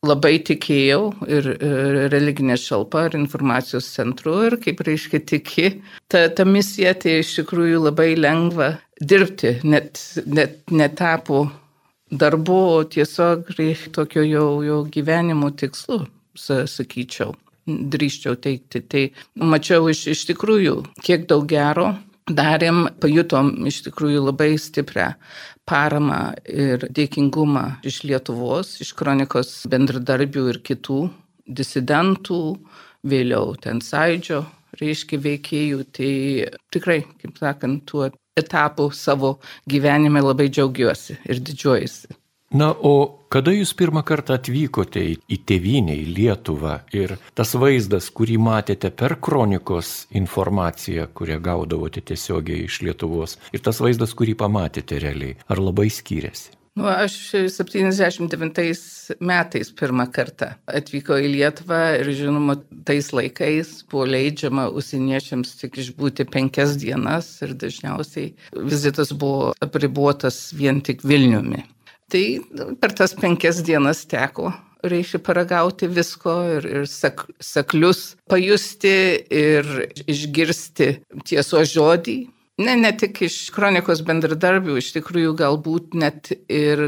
labai 0.03 0.37
tikėjau 0.45 1.01
ir, 1.31 1.49
ir 1.55 1.97
religinė 2.11 2.57
šalpa, 2.59 3.07
ir 3.07 3.17
informacijos 3.19 3.87
centru, 3.95 4.35
ir 4.47 4.57
kaip 4.63 4.83
reiškia 4.85 5.23
tiki, 5.29 5.69
ta, 6.11 6.27
ta 6.35 6.45
misija 6.47 6.93
tai 6.99 7.19
iš 7.21 7.37
tikrųjų 7.39 7.85
labai 7.87 8.13
lengva 8.19 8.73
dirbti, 9.01 9.57
net, 9.67 10.01
net 10.25 10.59
netapo 10.71 11.45
darbu, 12.13 12.59
o 12.77 12.83
tiesiog 12.83 13.49
tokio 13.95 14.23
jau, 14.27 14.47
jau 14.65 14.81
gyvenimo 14.91 15.49
tikslu, 15.57 16.03
sakyčiau, 16.37 17.33
drįščiau 17.65 18.37
teikti. 18.43 18.83
Tai 18.89 19.03
mačiau 19.39 19.87
iš, 19.91 20.07
iš 20.13 20.25
tikrųjų, 20.31 20.81
kiek 21.03 21.27
daug 21.31 21.47
gero 21.49 21.93
darėm, 22.29 22.87
pajutom 23.01 23.65
iš 23.67 23.81
tikrųjų 23.87 24.23
labai 24.29 24.53
stiprią 24.59 25.13
paramą 25.67 26.33
ir 26.47 26.87
dėkingumą 26.91 27.83
iš 27.87 28.03
Lietuvos, 28.07 28.77
iš 28.83 28.93
kronikos 28.99 29.63
bendradarbių 29.71 30.47
ir 30.53 30.59
kitų 30.63 31.03
disidentų, 31.47 32.41
vėliau 33.03 33.55
ten 33.59 33.81
sąidžio, 33.83 34.43
reiškia 34.79 35.19
veikėjų. 35.23 35.85
Tai 35.95 36.11
tikrai, 36.73 36.99
kaip 37.21 37.39
sakant, 37.39 37.83
tuo 37.89 38.09
etapu 38.39 38.89
savo 38.95 39.37
gyvenime 39.69 40.23
labai 40.23 40.49
džiaugiuosi 40.49 41.19
ir 41.29 41.43
didžiuojasi. 41.43 42.22
Na, 42.53 42.67
o 42.69 43.23
kada 43.33 43.49
jūs 43.49 43.71
pirmą 43.73 44.03
kartą 44.05 44.35
atvykote 44.37 45.01
į 45.17 45.37
tėvynę, 45.49 45.95
į 46.03 46.11
Lietuvą 46.19 46.75
ir 46.93 47.15
tas 47.33 47.55
vaizdas, 47.57 48.11
kurį 48.13 48.37
matėte 48.37 48.91
per 48.93 49.15
kronikos 49.25 50.05
informaciją, 50.13 51.07
kurią 51.17 51.39
gaudavote 51.41 52.03
tiesiogiai 52.05 52.67
iš 52.67 52.83
Lietuvos, 52.85 53.39
ir 53.57 53.65
tas 53.65 53.81
vaizdas, 53.81 54.13
kurį 54.13 54.37
pamatėte 54.37 55.01
realiai, 55.01 55.39
ar 55.49 55.63
labai 55.65 55.89
skiriasi? 55.89 56.53
Nu, 56.77 56.85
aš 56.89 57.17
79 57.53 59.17
metais 59.21 59.73
pirmą 59.77 60.07
kartą 60.13 60.53
atvykau 60.69 61.17
į 61.21 61.33
Lietuvą 61.33 61.81
ir 61.99 62.13
žinoma, 62.17 62.59
tais 62.85 63.09
laikais 63.13 63.75
buvo 63.89 64.07
leidžiama 64.09 64.69
užsieniečiams 64.73 65.57
tik 65.59 65.81
išbūti 65.81 66.29
penkias 66.29 66.77
dienas 66.81 67.35
ir 67.45 67.57
dažniausiai 67.57 68.33
vizitas 68.57 69.13
buvo 69.13 69.53
apribuotas 69.61 70.51
vien 70.57 70.85
tik 70.85 71.05
Vilniumi. 71.05 71.65
Tai 72.13 72.75
per 72.77 72.93
tas 72.93 73.15
penkias 73.17 73.63
dienas 73.65 74.03
teko 74.05 74.51
reikia 74.83 75.19
paragauti 75.23 75.87
visko 75.87 76.33
ir, 76.57 76.67
ir 76.67 76.87
sak, 76.91 77.23
saklius 77.41 78.13
pajusti 78.29 78.93
ir 79.31 79.69
išgirsti 80.11 80.89
tiesos 81.25 81.71
žodį, 81.71 82.17
Ne, 82.61 82.75
ne 82.77 82.91
tik 82.93 83.23
iš 83.25 83.35
kronikos 83.49 84.03
bendradarbių, 84.05 84.75
iš 84.77 84.91
tikrųjų 84.93 85.31
galbūt 85.39 85.95
net 85.97 86.29
ir 86.53 86.83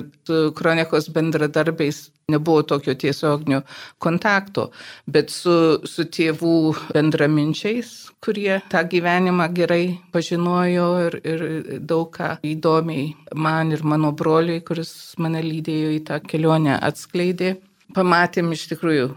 kronikos 0.53 1.07
bendradarbiais 1.09 2.03
nebuvo 2.29 2.61
tokio 2.69 2.93
tiesioginio 2.93 3.63
kontakto, 3.97 4.67
bet 5.09 5.33
su, 5.33 5.55
su 5.89 6.05
tėvų 6.05 6.53
bendraminčiais, 6.93 7.89
kurie 8.21 8.59
tą 8.69 8.83
gyvenimą 8.91 9.47
gerai 9.57 9.87
pažinojo 10.13 10.87
ir, 11.07 11.17
ir 11.33 11.43
daug 11.81 12.13
ką 12.13 12.35
įdomiai 12.45 13.09
man 13.33 13.73
ir 13.73 13.81
mano 13.81 14.13
broliui, 14.13 14.61
kuris 14.65 15.15
mane 15.17 15.41
lydėjo 15.45 15.95
į 15.97 16.03
tą 16.11 16.21
kelionę, 16.29 16.77
atskleidė. 16.77 17.55
Pamatėm 17.97 18.53
iš 18.53 18.67
tikrųjų 18.75 19.09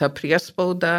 tą 0.00 0.08
priespaudą, 0.16 0.96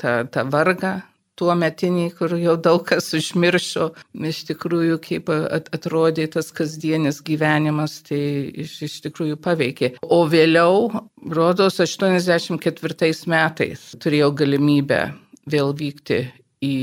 tą, 0.00 0.22
tą 0.32 0.48
vargą, 0.48 0.96
tuo 1.38 1.54
metinį, 1.58 2.08
kur 2.18 2.34
jau 2.38 2.56
daug 2.60 2.82
kas 2.88 3.12
užmiršo, 3.16 3.90
iš 4.30 4.42
tikrųjų, 4.50 4.98
kaip 5.04 5.30
atrodė 5.30 6.26
tas 6.34 6.50
kasdienis 6.54 7.22
gyvenimas, 7.26 8.00
tai 8.08 8.20
iš, 8.64 8.74
iš 8.88 8.98
tikrųjų 9.06 9.38
paveikė. 9.44 9.94
O 10.02 10.24
vėliau, 10.30 10.88
rodos, 11.34 11.78
84 11.84 13.12
metais 13.30 13.86
turėjau 14.02 14.32
galimybę 14.42 15.02
vėl 15.48 15.72
vykti 15.76 16.24
į 16.64 16.74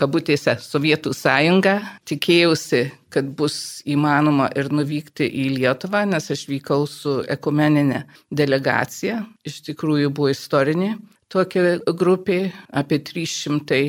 kabutėse 0.00 0.56
Sovietų 0.64 1.12
sąjungą. 1.16 1.76
Tikėjausi, 2.08 2.82
kad 3.12 3.28
bus 3.36 3.82
įmanoma 3.88 4.48
ir 4.56 4.70
nuvykti 4.72 5.28
į 5.28 5.46
Lietuvą, 5.58 6.06
nes 6.08 6.30
aš 6.32 6.46
vykau 6.50 6.86
su 6.88 7.20
ekumeninė 7.30 8.04
delegacija. 8.32 9.20
Iš 9.46 9.60
tikrųjų 9.70 10.12
buvo 10.16 10.32
istorinė 10.32 10.94
tokia 11.30 11.78
grupė, 11.86 12.50
apie 12.74 13.00
300 13.06 13.80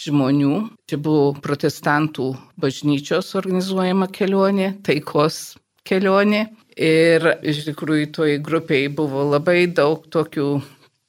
žmonių. 0.00 0.54
Čia 0.90 0.98
buvo 1.02 1.32
protestantų 1.42 2.32
bažnyčios 2.60 3.34
organizuojama 3.38 4.10
kelionė, 4.12 4.74
taikos 4.86 5.56
kelionė. 5.86 6.48
Ir 6.80 7.26
iš 7.42 7.64
tikrųjų 7.68 8.12
toj 8.16 8.38
grupiai 8.44 8.88
buvo 8.88 9.26
labai 9.28 9.66
daug 9.66 10.06
tokių 10.10 10.60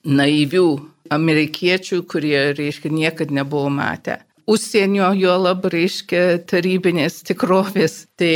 naivių 0.09 0.67
amerikiečių, 1.11 2.01
kurie, 2.09 2.51
reiškia, 2.57 2.91
niekad 2.91 3.31
nebuvo 3.35 3.69
matę. 3.71 4.21
Užsienio 4.51 5.11
jo 5.15 5.35
lab 5.37 5.67
reiškia 5.69 6.41
tarybinės 6.49 7.21
tikrovės. 7.27 8.05
Tai 8.19 8.33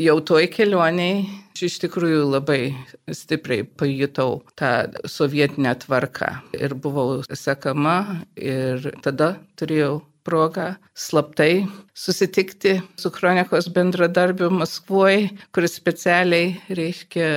jau 0.00 0.16
toj 0.26 0.48
kelioniai 0.52 1.22
Iš 1.56 1.78
tikrųjų 1.84 2.26
labai 2.28 2.60
stipriai 3.08 3.64
pajutau 3.64 4.42
tą 4.58 4.72
sovietinę 5.08 5.72
tvarką 5.86 6.28
ir 6.58 6.74
buvau 6.76 7.22
sekama 7.32 8.24
ir 8.36 8.90
tada 9.04 9.36
turėjau 9.56 10.02
progą 10.26 10.74
slaptai 10.94 11.66
susitikti 11.94 12.80
su 12.98 13.10
kronikos 13.14 13.68
bendradarbiu 13.72 14.50
Maskvoje, 14.50 15.30
kuris 15.54 15.76
specialiai, 15.78 16.56
reiškia, 16.68 17.28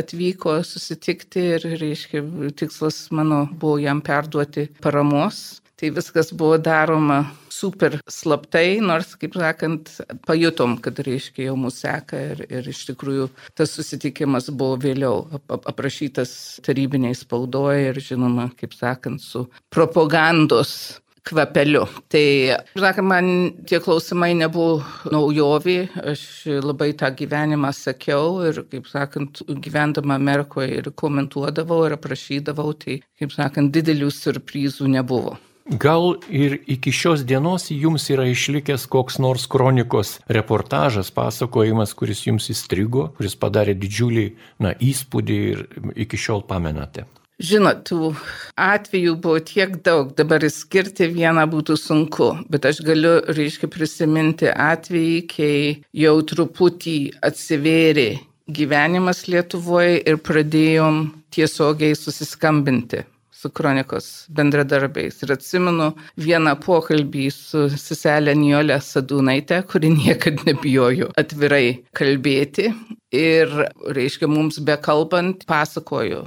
atvyko 0.00 0.58
susitikti 0.64 1.44
ir, 1.58 1.66
reiškia, 1.82 2.24
tikslas 2.58 3.06
mano 3.12 3.44
buvo 3.52 3.78
jam 3.82 4.00
perduoti 4.04 4.68
paramos. 4.82 5.60
Tai 5.78 5.92
viskas 5.94 6.32
buvo 6.34 6.56
daroma 6.58 7.20
super 7.54 8.00
slaptai, 8.10 8.80
nors, 8.82 9.12
kaip 9.18 9.36
sakant, 9.38 9.92
pajutom, 10.26 10.76
kad 10.82 10.98
reiškia 11.06 11.48
jau 11.48 11.56
mūsų 11.58 11.78
seka 11.84 12.22
ir, 12.32 12.44
ir 12.50 12.70
iš 12.72 12.80
tikrųjų 12.90 13.28
tas 13.58 13.76
susitikimas 13.78 14.50
buvo 14.50 14.78
vėliau 14.82 15.26
ap 15.38 15.70
aprašytas 15.70 16.32
tarybiniai 16.66 17.14
spaudoje 17.18 17.92
ir 17.92 18.02
žinoma, 18.02 18.48
kaip 18.58 18.74
sakant, 18.74 19.22
su 19.22 19.46
propagandos 19.74 20.98
kvapeliu. 21.28 21.84
Tai, 22.10 22.26
sakant, 22.74 23.08
man 23.14 23.32
tie 23.68 23.78
klausimai 23.84 24.32
nebuvo 24.38 24.80
naujovė, 25.14 25.78
aš 26.14 26.22
labai 26.64 26.90
tą 26.98 27.10
gyvenimą 27.22 27.70
sakiau 27.76 28.40
ir, 28.50 28.64
kaip 28.72 28.90
sakant, 28.90 29.44
gyvendama 29.46 30.18
Amerikoje 30.18 30.80
ir 30.82 30.90
komentuodavau 30.90 31.84
ir 31.86 31.98
aprašydavau, 31.98 32.72
tai, 32.82 33.02
kaip 33.20 33.34
sakant, 33.36 33.70
didelių 33.74 34.10
surprizų 34.14 34.90
nebuvo. 34.98 35.38
Gal 35.68 36.14
ir 36.32 36.62
iki 36.64 36.88
šios 36.96 37.26
dienos 37.28 37.66
jums 37.68 38.06
yra 38.08 38.24
išlikęs 38.24 38.86
koks 38.88 39.18
nors 39.20 39.42
kronikos 39.52 40.14
reportažas, 40.32 41.10
pasakojimas, 41.12 41.92
kuris 41.92 42.22
jums 42.24 42.48
įstrigo, 42.48 43.10
kuris 43.18 43.36
padarė 43.36 43.74
didžiulį 43.76 44.24
na, 44.64 44.72
įspūdį 44.72 45.36
ir 45.50 45.60
iki 46.06 46.16
šiol 46.16 46.40
pamenate? 46.48 47.04
Žinot, 47.38 47.82
tų 47.84 48.14
atvejų 48.56 49.12
buvo 49.20 49.42
tiek 49.44 49.76
daug, 49.84 50.14
dabar 50.16 50.46
skirti 50.48 51.10
vieną 51.12 51.44
būtų 51.52 51.76
sunku, 51.76 52.30
bet 52.48 52.64
aš 52.72 52.80
galiu, 52.88 53.18
reiškia, 53.28 53.68
prisiminti 53.68 54.48
atvejį, 54.48 55.20
kai 55.28 55.52
jau 55.92 56.16
truputį 56.32 56.96
atsivėrė 57.28 58.08
gyvenimas 58.48 59.26
Lietuvoje 59.28 60.00
ir 60.00 60.16
pradėjom 60.24 61.04
tiesiogiai 61.36 61.92
susiskambinti 61.92 63.04
su 63.38 63.50
kronikos 63.54 64.08
bendradarbiais. 64.34 65.20
Ir 65.22 65.34
atsimenu 65.36 65.92
vieną 66.18 66.56
pokalbį 66.64 67.28
su 67.34 67.66
seselė 67.74 68.34
Niolė 68.38 68.80
Sadūnaitė, 68.82 69.62
kuri 69.70 69.92
niekada 69.94 70.50
nebijojo 70.50 71.12
atvirai 71.20 71.78
kalbėti. 71.98 72.72
Ir, 73.14 73.54
reiškia, 73.96 74.28
mums 74.28 74.58
bekalbant, 74.60 75.46
pasakoju 75.48 76.26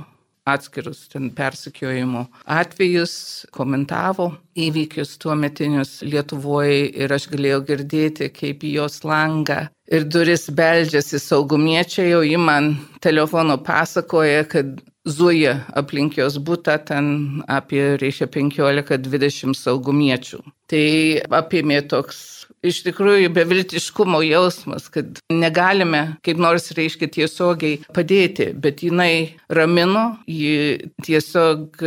atskirus 0.49 1.05
ten 1.11 1.29
persikiojimo 1.37 2.23
atvejus, 2.49 3.13
komentavo 3.53 4.31
įvykius 4.57 5.13
tuo 5.21 5.35
metinius 5.37 5.99
Lietuvoje 6.01 6.87
ir 7.03 7.13
aš 7.13 7.27
galėjau 7.31 7.61
girdėti, 7.67 8.31
kaip 8.33 8.65
į 8.65 8.73
jos 8.79 9.03
langą 9.05 9.67
ir 9.91 10.07
duris 10.07 10.47
beldžiasi 10.57 11.19
saugumiečiai, 11.21 12.09
jau 12.13 12.23
į 12.25 12.39
man 12.41 12.73
telefono 13.03 13.59
pasakoja, 13.61 14.47
kad 14.49 14.79
zuja 15.07 15.55
aplink 15.77 16.17
jos 16.19 16.37
būtą 16.41 16.77
ten 16.85 17.07
apie, 17.49 17.95
reiškia, 18.01 18.29
15-20 18.31 19.57
saugumiečių. 19.57 20.41
Tai 20.71 20.85
apėmė 21.41 21.81
toks 21.89 22.21
iš 22.65 22.81
tikrųjų 22.85 23.31
beviltiškumo 23.33 24.21
jausmas, 24.25 24.87
kad 24.93 25.19
negalime 25.33 26.03
kaip 26.25 26.41
nors, 26.41 26.69
reiškia, 26.77 27.09
tiesiogiai 27.15 27.79
padėti, 27.95 28.51
bet 28.53 28.83
jinai 28.85 29.33
ramino, 29.49 30.21
ji 30.29 30.91
tiesiog 31.05 31.81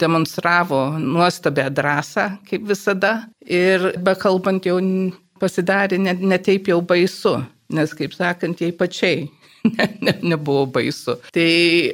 demonstravo 0.00 0.86
nuostabę 1.00 1.68
drąsą, 1.76 2.30
kaip 2.48 2.64
visada, 2.70 3.14
ir 3.44 3.92
bekalbant 4.04 4.64
jau 4.64 4.80
pasidarė 5.42 6.00
net 6.00 6.24
ne 6.24 6.40
taip 6.40 6.70
jau 6.72 6.80
baisu, 6.80 7.36
nes, 7.74 7.92
kaip 7.96 8.16
sakant, 8.16 8.64
jai 8.64 8.72
pačiai 8.72 9.26
ne, 9.76 9.88
ne, 10.00 10.14
nebuvo 10.22 10.66
baisu. 10.66 11.16
Tai, 11.34 11.48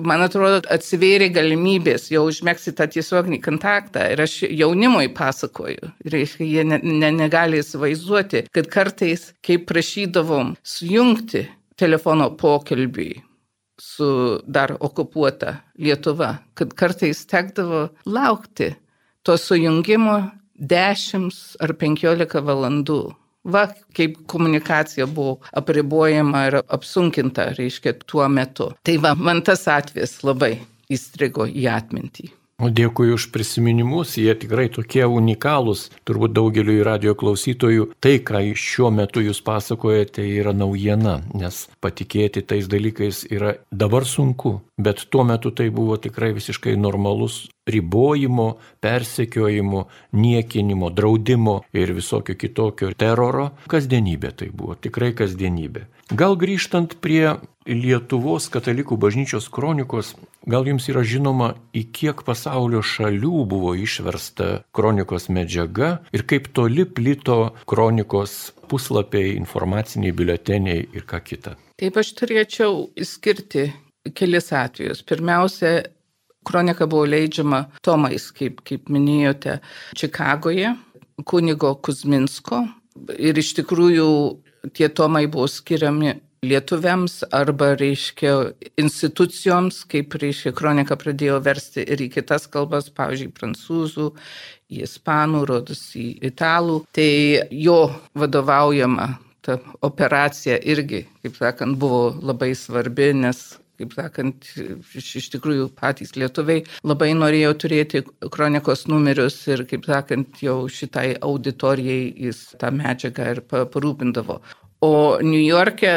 man 0.06 0.24
atrodo, 0.24 0.61
atsivėrė 0.74 1.30
galimybės 1.35 2.09
jau 2.11 2.24
užmėgsti 2.28 2.74
tą 2.78 2.88
tiesioginį 2.90 3.40
kontaktą 3.44 4.09
ir 4.12 4.24
aš 4.24 4.40
jaunimui 4.48 5.11
pasakoju. 5.14 5.92
Reiškia, 6.14 6.48
jie 6.48 6.66
ne, 6.66 6.80
ne, 6.83 7.12
negali 7.14 7.62
įsivaizduoti, 7.62 8.46
kad 8.54 8.70
kartais, 8.72 9.30
kai 9.46 9.61
prašydavom 9.62 10.54
sujungti 10.66 11.46
telefono 11.80 12.30
pokalbį 12.40 13.11
su 13.80 14.40
dar 14.44 14.74
okupuota 14.80 15.54
Lietuva, 15.80 16.35
kad 16.54 16.74
kartais 16.76 17.22
tekdavo 17.30 17.87
laukti 18.04 18.74
to 19.24 19.37
sujungimo 19.40 20.18
10 20.61 21.30
ar 21.64 21.72
15 21.80 22.44
valandų. 22.44 23.00
Va, 23.48 23.62
kaip 23.96 24.18
komunikacija 24.29 25.07
buvo 25.09 25.38
apribojama 25.57 26.42
ir 26.50 26.59
apsunkinta, 26.61 27.50
reiškia, 27.57 27.94
tuo 28.05 28.29
metu. 28.29 28.68
Tai 28.85 28.98
va, 29.00 29.14
man 29.16 29.40
tas 29.46 29.64
atvejis 29.68 30.18
labai 30.26 30.59
įstrigo 30.92 31.46
į 31.48 31.64
atmintį. 31.72 32.29
Dėkui 32.61 33.14
už 33.14 33.31
prisiminimus, 33.33 34.18
jie 34.20 34.35
tikrai 34.37 34.66
tokie 34.68 35.07
unikalūs, 35.09 35.87
turbūt 36.05 36.35
daugeliu 36.37 36.83
radio 36.85 37.14
klausytojų. 37.16 37.87
Tai, 38.05 38.18
ką 38.20 38.42
šiuo 38.53 38.90
metu 38.92 39.23
jūs 39.25 39.40
pasakojate, 39.40 40.27
yra 40.29 40.53
naujiena, 40.53 41.23
nes 41.33 41.62
patikėti 41.81 42.44
tais 42.44 42.68
dalykais 42.68 43.25
yra 43.33 43.55
dabar 43.73 44.05
sunku, 44.05 44.59
bet 44.77 45.07
tuo 45.09 45.25
metu 45.25 45.55
tai 45.57 45.70
buvo 45.73 45.96
tikrai 45.96 46.35
visiškai 46.37 46.77
normalus 46.77 47.46
ribojimo, 47.70 48.57
persekiojimo, 48.81 49.87
niekinimo, 50.12 50.90
draudimo 50.90 51.61
ir 51.73 51.94
visokio 51.96 52.37
kitokio 52.37 52.92
teroro 52.99 53.51
kasdienybė 53.70 54.35
tai 54.37 54.51
buvo, 54.53 54.77
tikrai 54.77 55.12
kasdienybė. 55.16 55.87
Gal 56.11 56.37
grįžtant 56.37 56.99
prie 57.01 57.38
Lietuvos 57.70 58.49
katalikų 58.51 58.96
bažnyčios 58.99 59.46
kronikos, 59.53 60.14
gal 60.46 60.66
jums 60.68 60.88
yra 60.92 61.03
žinoma, 61.07 61.53
į 61.76 61.85
kiek 61.96 62.24
pasaulio 62.26 62.83
šalių 62.85 63.44
buvo 63.50 63.74
išversta 63.79 64.62
kronikos 64.76 65.29
medžiaga 65.33 65.98
ir 66.16 66.26
kaip 66.29 66.50
toli 66.57 66.87
plito 66.87 67.55
kronikos 67.70 68.53
puslapiai, 68.70 69.37
informaciniai 69.37 70.14
biuleteniai 70.16 70.88
ir 70.94 71.07
ką 71.09 71.22
kita. 71.26 71.57
Taip 71.81 71.96
aš 72.00 72.12
turėčiau 72.18 72.85
išskirti 72.98 73.70
kelis 74.16 74.53
atvejus. 74.57 75.03
Pirmiausia, 75.09 75.81
kronika 76.46 76.87
buvo 76.88 77.07
leidžiama 77.09 77.66
Tomais, 77.85 78.31
kaip, 78.37 78.62
kaip 78.64 78.88
minėjote, 78.92 79.59
Čikagoje, 79.98 80.74
kunigo 81.29 81.74
Kuzminsko 81.85 82.64
Ir 83.16 83.38
iš 83.38 83.55
tikrųjų 83.59 84.09
tie 84.76 84.88
tomai 84.92 85.26
buvo 85.31 85.46
skiriami 85.48 86.16
lietuviams 86.46 87.20
arba, 87.37 87.74
reiškia, 87.76 88.35
institucijoms, 88.81 89.83
kaip, 89.90 90.14
reiškia, 90.22 90.55
kronika 90.57 90.96
pradėjo 91.00 91.40
versti 91.44 91.85
ir 91.85 92.00
į 92.00 92.09
kitas 92.16 92.46
kalbas, 92.53 92.88
pavyzdžiui, 92.96 93.33
prancūzų, 93.37 94.07
į 94.72 94.85
ispanų, 94.87 95.42
rodos 95.50 95.83
į 96.00 96.07
italų. 96.31 96.79
Tai 96.96 97.11
jo 97.53 97.81
vadovaujama 98.16 99.11
ta 99.44 99.59
operacija 99.85 100.57
irgi, 100.64 101.05
kaip 101.24 101.37
sakant, 101.37 101.76
buvo 101.81 102.14
labai 102.24 102.55
svarbi, 102.57 103.11
nes 103.16 103.42
kaip 103.81 103.94
sakant, 103.96 104.44
iš 104.96 105.29
tikrųjų 105.33 105.70
patys 105.76 106.12
lietuviai 106.12 106.66
labai 106.85 107.14
norėjo 107.16 107.53
turėti 107.62 108.03
kronikos 108.33 108.85
numerius 108.92 109.38
ir, 109.48 109.64
kaip 109.68 109.88
sakant, 109.88 110.40
jau 110.44 110.59
šitai 110.68 111.14
auditorijai 111.24 112.11
jis 112.29 112.42
tą 112.61 112.72
medžiagą 112.76 113.31
ir 113.33 113.42
parūpindavo. 113.48 114.40
O 114.85 114.92
New 115.24 115.40
York'e 115.40 115.94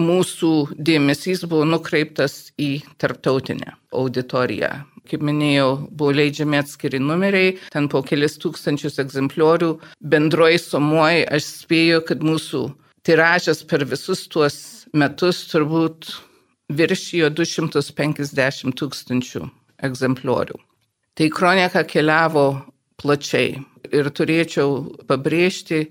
mūsų 0.00 0.74
dėmesys 0.74 1.44
buvo 1.46 1.64
nukreiptas 1.68 2.50
į 2.58 2.82
tarptautinę 2.98 3.76
auditoriją. 3.94 4.72
Kaip 5.04 5.20
minėjau, 5.20 5.90
buvo 5.92 6.14
leidžiami 6.16 6.58
atskiri 6.62 6.98
numeriai, 6.98 7.58
ten 7.70 7.90
po 7.92 8.00
kelis 8.02 8.38
tūkstančius 8.40 8.96
egzempliorių. 9.02 9.74
Bendroji 10.00 10.62
sumoji 10.62 11.26
aš 11.28 11.50
spėju, 11.60 12.00
kad 12.08 12.24
mūsų 12.24 12.62
tiražas 13.04 13.60
per 13.68 13.84
visus 13.84 14.24
tuos 14.32 14.56
metus 14.96 15.44
turbūt 15.50 16.08
viršijo 16.72 17.28
250 17.36 18.72
tūkstančių 18.80 19.44
egzempliorių. 19.84 20.56
Tai 21.14 21.28
kronika 21.30 21.84
keliavo 21.86 22.48
plačiai 22.98 23.58
ir 23.92 24.08
turėčiau 24.16 25.04
pabrėžti, 25.08 25.84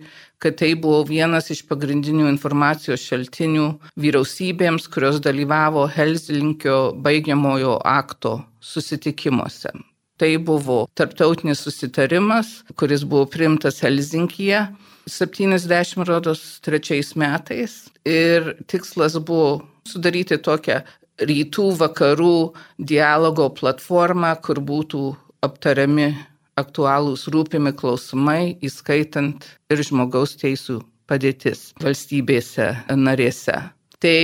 kad 0.43 0.58
tai 0.60 0.73
buvo 0.75 1.06
vienas 1.08 1.47
iš 1.53 1.62
pagrindinių 1.69 2.27
informacijos 2.27 3.06
šaltinių 3.08 3.67
vyriausybėms, 4.03 4.89
kurios 4.91 5.21
dalyvavo 5.23 5.86
Helsinkio 5.95 6.77
baigiamojo 7.06 7.77
akto 7.88 8.41
susitikimuose. 8.60 9.71
Tai 10.19 10.32
buvo 10.45 10.84
tarptautinis 10.99 11.63
susitarimas, 11.63 12.49
kuris 12.75 13.06
buvo 13.08 13.25
primtas 13.32 13.79
Helsinkyje 13.84 14.65
70 15.10 16.03
rodos 16.08 16.43
trečiais 16.63 17.15
metais 17.19 17.79
ir 18.08 18.53
tikslas 18.67 19.15
buvo 19.23 19.63
sudaryti 19.88 20.38
tokią 20.43 20.82
rytų 21.23 21.69
vakarų 21.79 22.36
dialogo 22.79 23.49
platformą, 23.58 24.36
kur 24.43 24.60
būtų 24.60 25.03
aptariami 25.43 26.12
aktualūs 26.59 27.27
rūpimi 27.33 27.73
klausimai, 27.77 28.57
įskaitant 28.65 29.45
ir 29.73 29.83
žmogaus 29.85 30.35
teisų 30.41 30.81
padėtis 31.09 31.71
valstybėse 31.83 32.69
narėse. 32.97 33.55
Tai 34.03 34.19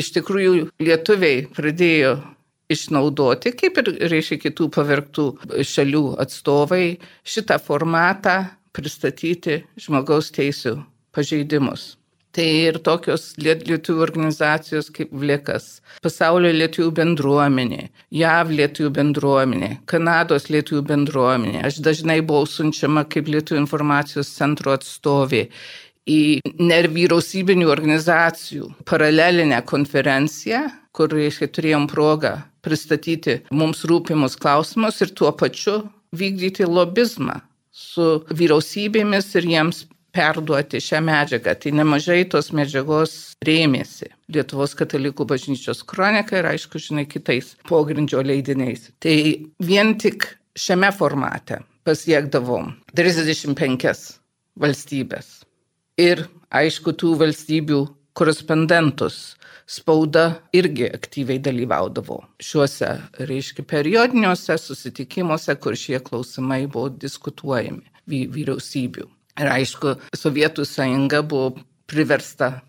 iš 0.00 0.12
tikrųjų 0.14 0.68
lietuviai 0.82 1.46
pradėjo 1.56 2.14
išnaudoti, 2.72 3.52
kaip 3.58 3.80
ir 3.82 3.90
reiškia 4.10 4.38
kitų 4.46 4.68
pavirktų 4.74 5.26
šalių 5.66 6.04
atstovai, 6.22 6.96
šitą 7.26 7.58
formatą 7.62 8.38
pristatyti 8.76 9.62
žmogaus 9.80 10.32
teisų 10.34 10.76
pažeidimus. 11.14 11.94
Tai 12.36 12.44
ir 12.44 12.76
tokios 12.84 13.30
lietuvių 13.40 14.02
organizacijos 14.04 14.90
kaip 14.92 15.12
Vlikas, 15.16 15.78
pasaulio 16.04 16.50
lietuvių 16.52 16.90
bendruomenė, 16.98 17.86
JAV 18.12 18.52
lietuvių 18.58 18.90
bendruomenė, 18.98 19.70
Kanados 19.88 20.50
lietuvių 20.52 20.82
bendruomenė. 20.90 21.62
Aš 21.64 21.80
dažnai 21.86 22.18
buvau 22.20 22.44
siunčiama 22.44 23.06
kaip 23.08 23.30
lietuvių 23.32 23.62
informacijos 23.62 24.34
centro 24.36 24.76
atstovė 24.76 25.46
į 26.06 26.20
nevyriausybinių 26.60 27.72
organizacijų 27.72 28.68
paralelinę 28.84 29.62
konferenciją, 29.72 30.66
kur, 30.92 31.16
reiškia, 31.16 31.48
turėjom 31.56 31.88
progą 31.88 32.36
pristatyti 32.60 33.40
mums 33.54 33.84
rūpimus 33.88 34.36
klausimus 34.36 35.00
ir 35.00 35.16
tuo 35.16 35.32
pačiu 35.32 35.86
vykdyti 36.16 36.68
lobizmą 36.68 37.40
su 37.76 38.06
vyriausybėmis 38.28 39.32
ir 39.40 39.52
jiems 39.56 39.86
perduoti 40.16 40.80
šią 40.82 41.02
medžiagą. 41.04 41.54
Tai 41.60 41.72
nemažai 41.80 42.22
tos 42.32 42.52
medžiagos 42.56 43.16
rėmėsi 43.44 44.10
Lietuvos 44.32 44.74
katalikų 44.78 45.28
bažnyčios 45.30 45.84
kronika 45.86 46.40
ir 46.40 46.48
aišku, 46.50 46.80
žinai, 46.82 47.04
kitais 47.06 47.52
pogrindžio 47.68 48.24
leidiniais. 48.26 48.88
Tai 48.98 49.16
vien 49.62 49.94
tik 50.02 50.26
šiame 50.58 50.90
formate 50.96 51.60
pasiekdavom 51.86 52.72
35 52.98 54.16
valstybės. 54.58 55.28
Ir 56.00 56.26
aišku, 56.50 56.96
tų 56.98 57.14
valstybių 57.22 57.80
korespondentus 58.16 59.36
spauda 59.66 60.26
irgi 60.56 60.88
aktyviai 60.94 61.40
dalyvaudavo 61.42 62.20
šiuose, 62.42 62.90
reiškia, 63.30 63.66
periodiniuose 63.66 64.58
susitikimuose, 64.62 65.56
kur 65.62 65.78
šie 65.78 66.00
klausimai 66.02 66.64
buvo 66.70 66.90
diskutuojami 66.90 67.84
vyriausybių. 68.06 69.08
Ir 69.36 69.50
aišku, 69.52 69.96
Sovietų 70.16 70.64
sąjunga 70.64 71.20
buvo 71.26 71.52
priversta 71.90 72.60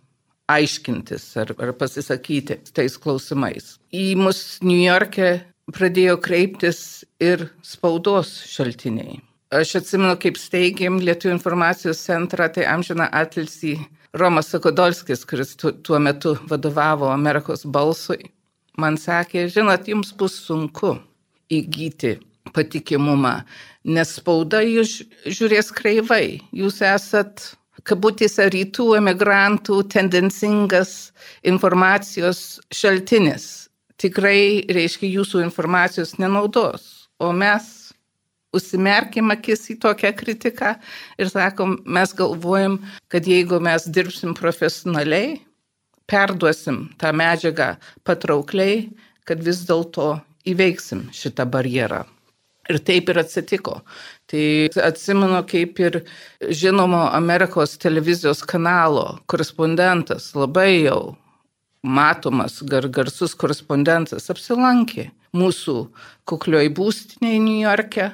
aiškintis 0.52 1.30
ar, 1.40 1.54
ar 1.60 1.74
pasisakyti 1.80 2.60
tais 2.76 2.98
klausimais. 3.00 3.76
Į 3.92 4.16
mus 4.20 4.60
New 4.64 4.80
York'e 4.80 5.42
pradėjo 5.76 6.18
kreiptis 6.24 6.80
ir 7.24 7.50
spaudos 7.66 8.32
šaltiniai. 8.48 9.20
Aš 9.56 9.78
atsimenu, 9.80 10.18
kaip 10.20 10.40
steigėm 10.40 11.00
Lietuvų 11.00 11.38
informacijos 11.38 12.02
centrą, 12.04 12.50
tai 12.52 12.66
amžina 12.68 13.08
atilsį 13.16 13.78
Romas 14.20 14.52
Sakodolskis, 14.52 15.24
kuris 15.28 15.56
tu, 15.60 15.72
tuo 15.72 16.00
metu 16.04 16.36
vadovavo 16.50 17.08
Amerikos 17.14 17.64
balsui, 17.64 18.32
man 18.80 19.00
sakė, 19.00 19.46
žinot, 19.52 19.88
jums 19.88 20.12
bus 20.20 20.36
sunku 20.48 20.98
įgyti 21.52 22.18
patikimumą, 22.56 23.34
nes 23.88 24.12
spauda 24.20 24.62
jūs 24.66 25.00
žiūrės 25.26 25.72
kreivai. 25.76 26.40
Jūs 26.56 26.82
esat 26.86 27.54
kabutėse 27.88 28.50
rytų 28.52 28.90
emigrantų 29.00 29.80
tendencingas 29.94 31.14
informacijos 31.48 32.60
šaltinis. 32.74 33.68
Tikrai, 33.98 34.68
reiškia, 34.70 35.10
jūsų 35.10 35.42
informacijos 35.46 36.18
nenaudos. 36.22 37.08
O 37.18 37.32
mes 37.34 37.88
užsimerkim 38.54 39.32
akis 39.34 39.66
į 39.74 39.78
tokią 39.82 40.12
kritiką 40.18 40.76
ir 41.18 41.32
sakom, 41.32 41.78
mes 41.86 42.14
galvojam, 42.18 42.78
kad 43.12 43.26
jeigu 43.28 43.60
mes 43.64 43.88
dirbsim 43.90 44.36
profesionaliai, 44.38 45.40
perduosim 46.08 46.86
tą 47.02 47.14
medžiagą 47.16 47.74
patraukliai, 48.08 48.86
kad 49.28 49.42
vis 49.44 49.66
dėlto 49.68 50.14
įveiksim 50.48 51.08
šitą 51.16 51.48
barjerą. 51.52 52.06
Ir 52.68 52.82
taip 52.84 53.08
ir 53.12 53.22
atsitiko. 53.22 53.78
Tai 54.28 54.44
atsimenu, 54.90 55.40
kaip 55.48 55.80
ir 55.80 56.02
žinomo 56.52 57.06
Amerikos 57.16 57.78
televizijos 57.80 58.44
kanalo 58.44 59.22
korespondentas, 59.32 60.34
labai 60.36 60.84
jau 60.84 61.16
matomas, 61.84 62.60
gar, 62.68 62.90
garsus 62.92 63.36
korespondentas, 63.40 64.28
apsilankė 64.34 65.10
mūsų 65.38 65.78
kuklioj 66.28 66.72
būstinėje 66.76 67.44
New 67.44 67.62
York'e. 67.64 68.12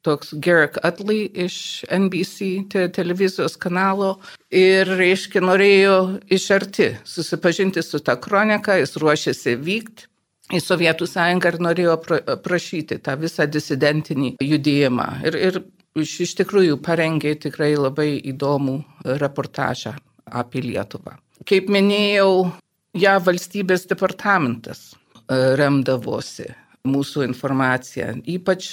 Toks 0.00 0.32
Garrick 0.40 0.78
Atley 0.80 1.26
iš 1.44 1.84
NBC 1.92 2.46
te 2.72 2.86
televizijos 2.88 3.58
kanalo 3.60 4.14
ir, 4.48 4.88
reiškia, 4.96 5.42
norėjo 5.44 5.96
iš 6.32 6.46
arti 6.56 6.86
susipažinti 7.04 7.84
su 7.84 8.00
tą 8.00 8.16
kroniką, 8.16 8.78
jis 8.80 8.96
ruošėsi 8.96 9.58
vykti 9.60 10.08
į 10.50 10.60
Sovietų 10.62 11.06
sąjungą 11.08 11.52
ir 11.52 11.58
norėjo 11.66 11.96
prašyti 12.44 12.98
tą 13.04 13.16
visą 13.20 13.46
disidentinį 13.50 14.34
judėjimą. 14.42 15.08
Ir, 15.28 15.38
ir 15.48 15.60
iš, 15.98 16.34
tikrųjų 16.40 16.78
parengė 16.84 17.36
tikrai 17.46 17.72
labai 17.78 18.14
įdomų 18.32 18.78
reportažą 19.22 19.94
apie 20.30 20.62
Lietuvą. 20.64 21.16
Kaip 21.48 21.70
minėjau, 21.72 22.50
ją 22.98 23.18
valstybės 23.24 23.86
departamentas 23.90 24.90
e, 24.92 25.54
remdavosi 25.58 26.48
mūsų 26.88 27.24
informaciją, 27.28 28.14
ypač 28.28 28.70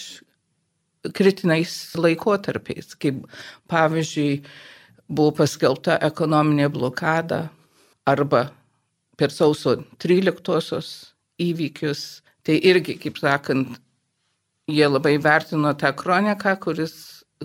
kritiniais 1.15 1.73
laikotarpiais, 1.99 2.95
kaip 2.99 3.23
pavyzdžiui 3.71 4.41
buvo 5.07 5.33
paskelbta 5.37 5.99
ekonominė 6.03 6.67
blokada 6.73 7.47
arba 8.07 8.47
per 9.17 9.31
sausio 9.33 9.77
13-osios 10.03 10.89
įvykius. 11.41 12.21
Tai 12.47 12.55
irgi, 12.63 12.95
kaip 13.01 13.19
sakant, 13.19 13.79
jie 14.71 14.87
labai 14.87 15.17
vertino 15.23 15.73
tą 15.79 15.91
kroniką, 15.97 16.55
kuris, 16.63 16.95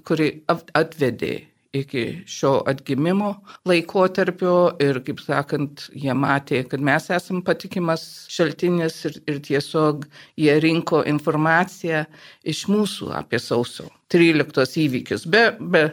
kuri 0.06 0.28
atvedė 0.48 1.34
iki 1.72 2.02
šio 2.28 2.58
atgimimo 2.68 3.30
laikotarpio 3.68 4.56
ir, 4.82 5.00
kaip 5.06 5.22
sakant, 5.24 5.86
jie 5.96 6.12
matė, 6.16 6.62
kad 6.68 6.84
mes 6.84 7.08
esam 7.14 7.40
patikimas 7.44 8.04
šaltinis 8.32 8.98
ir, 9.08 9.16
ir 9.30 9.40
tiesiog 9.46 10.04
jie 10.40 10.58
rinko 10.60 11.02
informaciją 11.08 12.04
iš 12.44 12.66
mūsų 12.68 13.12
apie 13.22 13.40
sausio 13.40 13.88
13 14.12 14.76
įvykius, 14.84 15.24
be, 15.32 15.46
be 15.58 15.86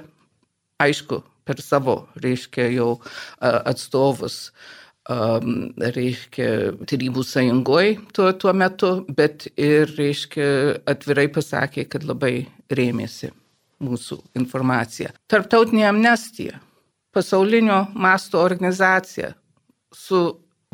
aišku, 0.83 1.21
per 1.47 1.63
savo, 1.63 2.01
reiškia, 2.19 2.67
jau 2.75 2.91
atstovus 3.39 4.49
reiškia, 5.09 6.49
tarybų 6.89 7.23
sąjungoje 7.25 7.97
tuo, 8.13 8.29
tuo 8.33 8.53
metu, 8.53 8.91
bet 9.09 9.47
ir, 9.57 9.89
reiškia, 9.97 10.49
atvirai 10.89 11.27
pasakė, 11.33 11.87
kad 11.89 12.05
labai 12.05 12.47
rėmėsi 12.69 13.31
mūsų 13.81 14.19
informacija. 14.37 15.13
Tarptautinė 15.31 15.87
amnestija, 15.89 16.59
pasaulinio 17.15 17.87
masto 17.95 18.41
organizacija 18.43 19.33
su 19.95 20.21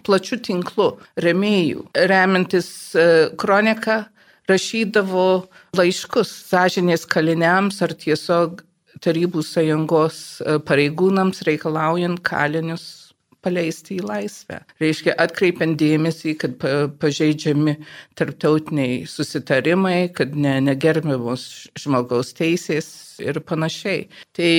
plačiu 0.05 0.39
tinklu 0.43 0.91
remėjų, 1.21 1.85
remintis 2.09 2.67
e, 2.97 3.07
kroniką, 3.39 4.03
rašydavo 4.49 5.45
laiškus 5.77 6.31
sąžinės 6.51 7.07
kaliniams 7.09 7.81
ar 7.81 7.95
tiesiog 7.97 8.63
Tarybų 9.03 9.41
sąjungos 9.43 10.17
e, 10.39 10.59
pareigūnams 10.63 11.41
reikalaujant 11.47 12.21
kalinius 12.23 13.04
paleisti 13.45 13.99
į 13.99 14.05
laisvę. 14.05 14.59
Reiškia, 14.81 15.13
atkreipiant 15.21 15.77
dėmesį, 15.79 16.35
kad 16.41 16.65
pažeidžiami 17.01 17.77
tarptautiniai 18.19 19.03
susitarimai, 19.09 20.09
kad 20.17 20.33
ne, 20.35 20.57
negerbiamos 20.65 21.45
žmogaus 21.79 22.33
teisės 22.37 22.89
ir 23.23 23.39
panašiai. 23.45 24.07
Tai 24.35 24.49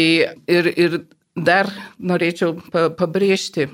ir, 0.56 0.70
ir 0.72 1.00
dar 1.36 1.70
norėčiau 1.98 2.56
pabrėžti, 2.72 3.68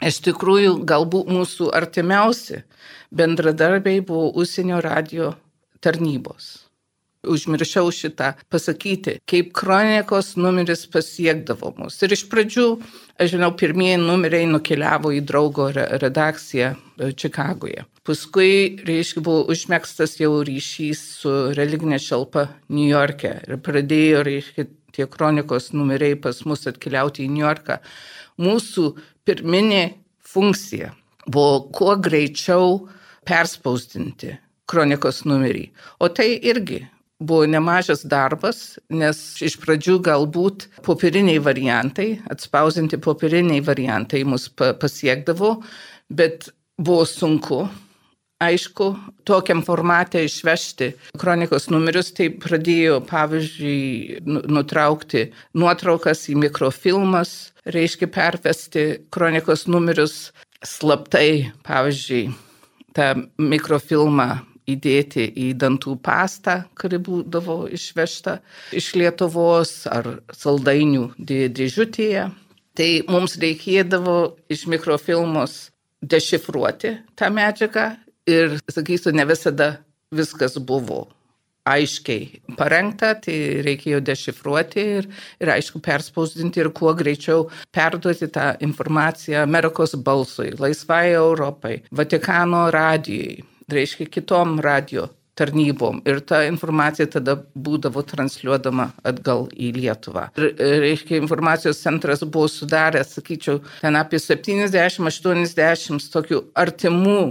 iš 0.00 0.22
tikrųjų 0.26 0.80
galbūt 0.88 1.30
mūsų 1.30 1.70
artimiausi 1.76 2.64
bendradarbiai 3.14 4.02
buvo 4.06 4.32
užsienio 4.40 4.80
radio 4.84 5.34
tarnybos 5.84 6.69
užmiršau 7.26 7.90
šitą 7.92 8.32
pasakyti, 8.52 9.18
kaip 9.28 9.52
kronikos 9.56 10.34
numeris 10.40 10.86
pasiekdavo 10.90 11.74
mus. 11.78 11.98
Ir 12.04 12.14
iš 12.16 12.24
pradžių, 12.32 12.66
aš 13.20 13.34
žinau, 13.34 13.52
pirmieji 13.60 14.00
numeriai 14.00 14.48
nukeliavo 14.50 15.12
į 15.16 15.22
draugo 15.28 15.68
redakciją 15.74 16.72
e, 16.74 17.12
Čikagoje. 17.12 17.84
Paskui, 18.06 18.80
reiškia, 18.88 19.22
buvo 19.24 19.44
užmėgstas 19.52 20.16
jau 20.22 20.32
ryšys 20.46 21.02
su 21.20 21.34
religinė 21.56 22.00
šalpa 22.00 22.48
New 22.72 22.88
York'e 22.88 23.36
ir 23.46 23.60
pradėjo, 23.64 24.24
reiškia, 24.26 24.68
tie 24.90 25.06
kronikos 25.06 25.70
numeriai 25.76 26.16
pas 26.18 26.42
mus 26.48 26.66
atkeliauti 26.66 27.24
į 27.26 27.32
New 27.32 27.44
Yorką. 27.44 27.78
Mūsų 28.40 28.86
pirminė 29.28 29.82
funkcija 30.26 30.94
buvo 31.30 31.66
kuo 31.74 31.96
greičiau 32.00 32.78
perspausdinti 33.28 34.34
kronikos 34.70 35.24
numerį. 35.26 35.68
O 36.00 36.08
tai 36.14 36.32
irgi 36.38 36.80
buvo 37.20 37.46
nemažas 37.46 38.02
darbas, 38.08 38.78
nes 38.88 39.18
iš 39.44 39.58
pradžių 39.60 39.98
galbūt 40.08 40.66
popieriniai 40.86 41.40
variantai, 41.44 42.14
atspausinti 42.32 42.98
popieriniai 43.02 43.60
variantai 43.64 44.24
mus 44.24 44.48
pasiekdavo, 44.56 45.58
bet 46.08 46.50
buvo 46.80 47.04
sunku. 47.08 47.66
Aišku, 48.40 48.86
tokiam 49.28 49.60
formate 49.60 50.22
išvežti 50.24 50.94
kronikos 51.20 51.66
numerius, 51.68 52.08
tai 52.16 52.30
pradėjo, 52.32 53.02
pavyzdžiui, 53.04 54.22
nu, 54.24 54.40
nutraukti 54.56 55.26
nuotraukas 55.60 56.24
į 56.32 56.38
mikrofilmas, 56.46 57.52
reiškia 57.68 58.08
pervesti 58.08 58.84
kronikos 59.12 59.66
numerius 59.68 60.30
slaptai, 60.64 61.50
pavyzdžiui, 61.68 62.30
tą 62.96 63.12
mikrofilmą 63.36 64.30
įdėti 64.72 65.26
į 65.44 65.50
dantų 65.60 65.96
pastą, 66.04 66.60
kuri 66.78 67.00
būdavo 67.02 67.64
išvežta 67.74 68.38
iš 68.76 68.92
Lietuvos 68.98 69.74
ar 69.90 70.16
saldainių 70.34 71.10
dėžutėje. 71.18 72.30
Tai 72.78 72.90
mums 73.10 73.36
reikėdavo 73.42 74.16
iš 74.52 74.66
mikrofilmos 74.70 75.60
dešifruoti 76.00 76.94
tą 77.18 77.28
medžiagą 77.34 77.90
ir, 78.30 78.60
sakysiu, 78.70 79.12
ne 79.12 79.26
visada 79.28 79.72
viskas 80.14 80.56
buvo 80.58 81.08
aiškiai 81.68 82.54
parengta, 82.58 83.12
tai 83.20 83.60
reikėjo 83.64 84.00
dešifruoti 84.04 84.84
ir, 84.98 85.08
ir 85.42 85.52
aišku 85.54 85.82
perspausdinti 85.84 86.62
ir 86.62 86.70
kuo 86.76 86.94
greičiau 86.96 87.48
perduoti 87.74 88.30
tą 88.32 88.52
informaciją 88.64 89.44
Amerikos 89.44 89.94
balsui, 90.06 90.54
Laisvai 90.58 91.12
Europai, 91.12 91.80
Vatikano 91.92 92.66
radijai, 92.72 93.42
reiškia 93.72 94.10
kitom 94.10 94.58
radio 94.64 95.08
tarnybom 95.40 96.02
ir 96.08 96.20
ta 96.26 96.42
informacija 96.48 97.06
tada 97.14 97.36
būdavo 97.54 98.02
transliuodama 98.06 98.90
atgal 99.08 99.46
į 99.54 99.72
Lietuvą. 99.78 100.26
Ir, 100.36 100.52
reiškia, 100.84 101.20
informacijos 101.20 101.80
centras 101.80 102.24
buvo 102.24 102.48
sudaręs, 102.50 103.14
sakyčiau, 103.16 103.62
ten 103.80 103.96
apie 104.00 104.20
70-80 104.20 106.10
tokių 106.14 106.42
artimų 106.60 107.22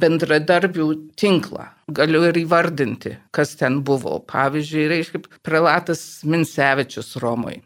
bendradarbių 0.00 0.88
tinklą. 1.20 1.66
Galiu 1.90 2.22
ir 2.28 2.38
įvardinti, 2.44 3.16
kas 3.34 3.56
ten 3.58 3.80
buvo. 3.86 4.20
Pavyzdžiui, 4.30 4.86
reiškia, 4.94 5.24
prelatas 5.46 6.22
Minsevičius 6.24 7.16
Romui. 7.22 7.58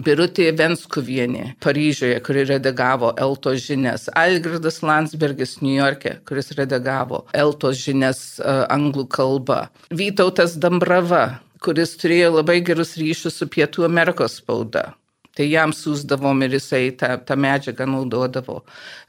Birutė 0.00 0.46
Venskuvienė 0.56 1.50
Paryžiuje, 1.60 2.16
kuri 2.24 2.46
redagavo 2.48 3.10
Eltos 3.20 3.60
žinias, 3.60 4.06
Algirdas 4.16 4.78
Landsbergis 4.80 5.58
New 5.60 5.74
York'e, 5.74 6.14
kuris 6.24 6.48
redagavo 6.56 7.26
Eltos 7.36 7.82
žinias 7.84 8.22
uh, 8.40 8.62
anglų 8.72 9.04
kalba, 9.12 9.66
Vytautas 9.92 10.54
Dambrava, 10.56 11.42
kuris 11.60 11.92
turėjo 12.00 12.30
labai 12.38 12.62
gerus 12.64 12.94
ryšius 12.96 13.36
su 13.36 13.50
Pietų 13.52 13.84
Amerikos 13.84 14.38
spauda. 14.40 14.94
Tai 15.36 15.44
jam 15.44 15.74
siūsdavom 15.76 16.40
ir 16.46 16.56
jisai 16.56 16.86
tą, 16.96 17.18
tą 17.28 17.36
medžiagą 17.36 17.84
naudodavo, 17.92 18.62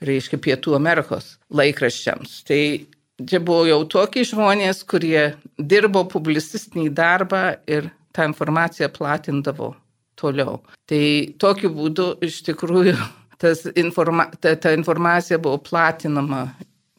reiškia, 0.03 0.41
Pietų 0.43 0.75
Amerikos 0.75 1.37
laikraščiams. 1.47 2.41
Tai 2.43 2.59
čia 3.23 3.39
buvo 3.39 3.63
jau 3.71 3.79
tokie 3.87 4.25
žmonės, 4.27 4.83
kurie 4.83 5.31
dirbo 5.55 6.03
publicistinį 6.11 6.89
darbą 6.91 7.45
ir 7.71 7.87
tą 8.11 8.27
informaciją 8.27 8.91
platindavo 8.91 9.71
toliau. 10.19 10.61
Tai 10.89 11.03
tokiu 11.41 11.73
būdu 11.73 12.07
iš 12.25 12.41
tikrųjų 12.49 12.95
tas 13.41 13.65
informa 13.75 14.29
ta, 14.39 14.55
ta 14.55 14.73
informacija 14.75 15.39
buvo 15.41 15.59
platinama 15.63 16.45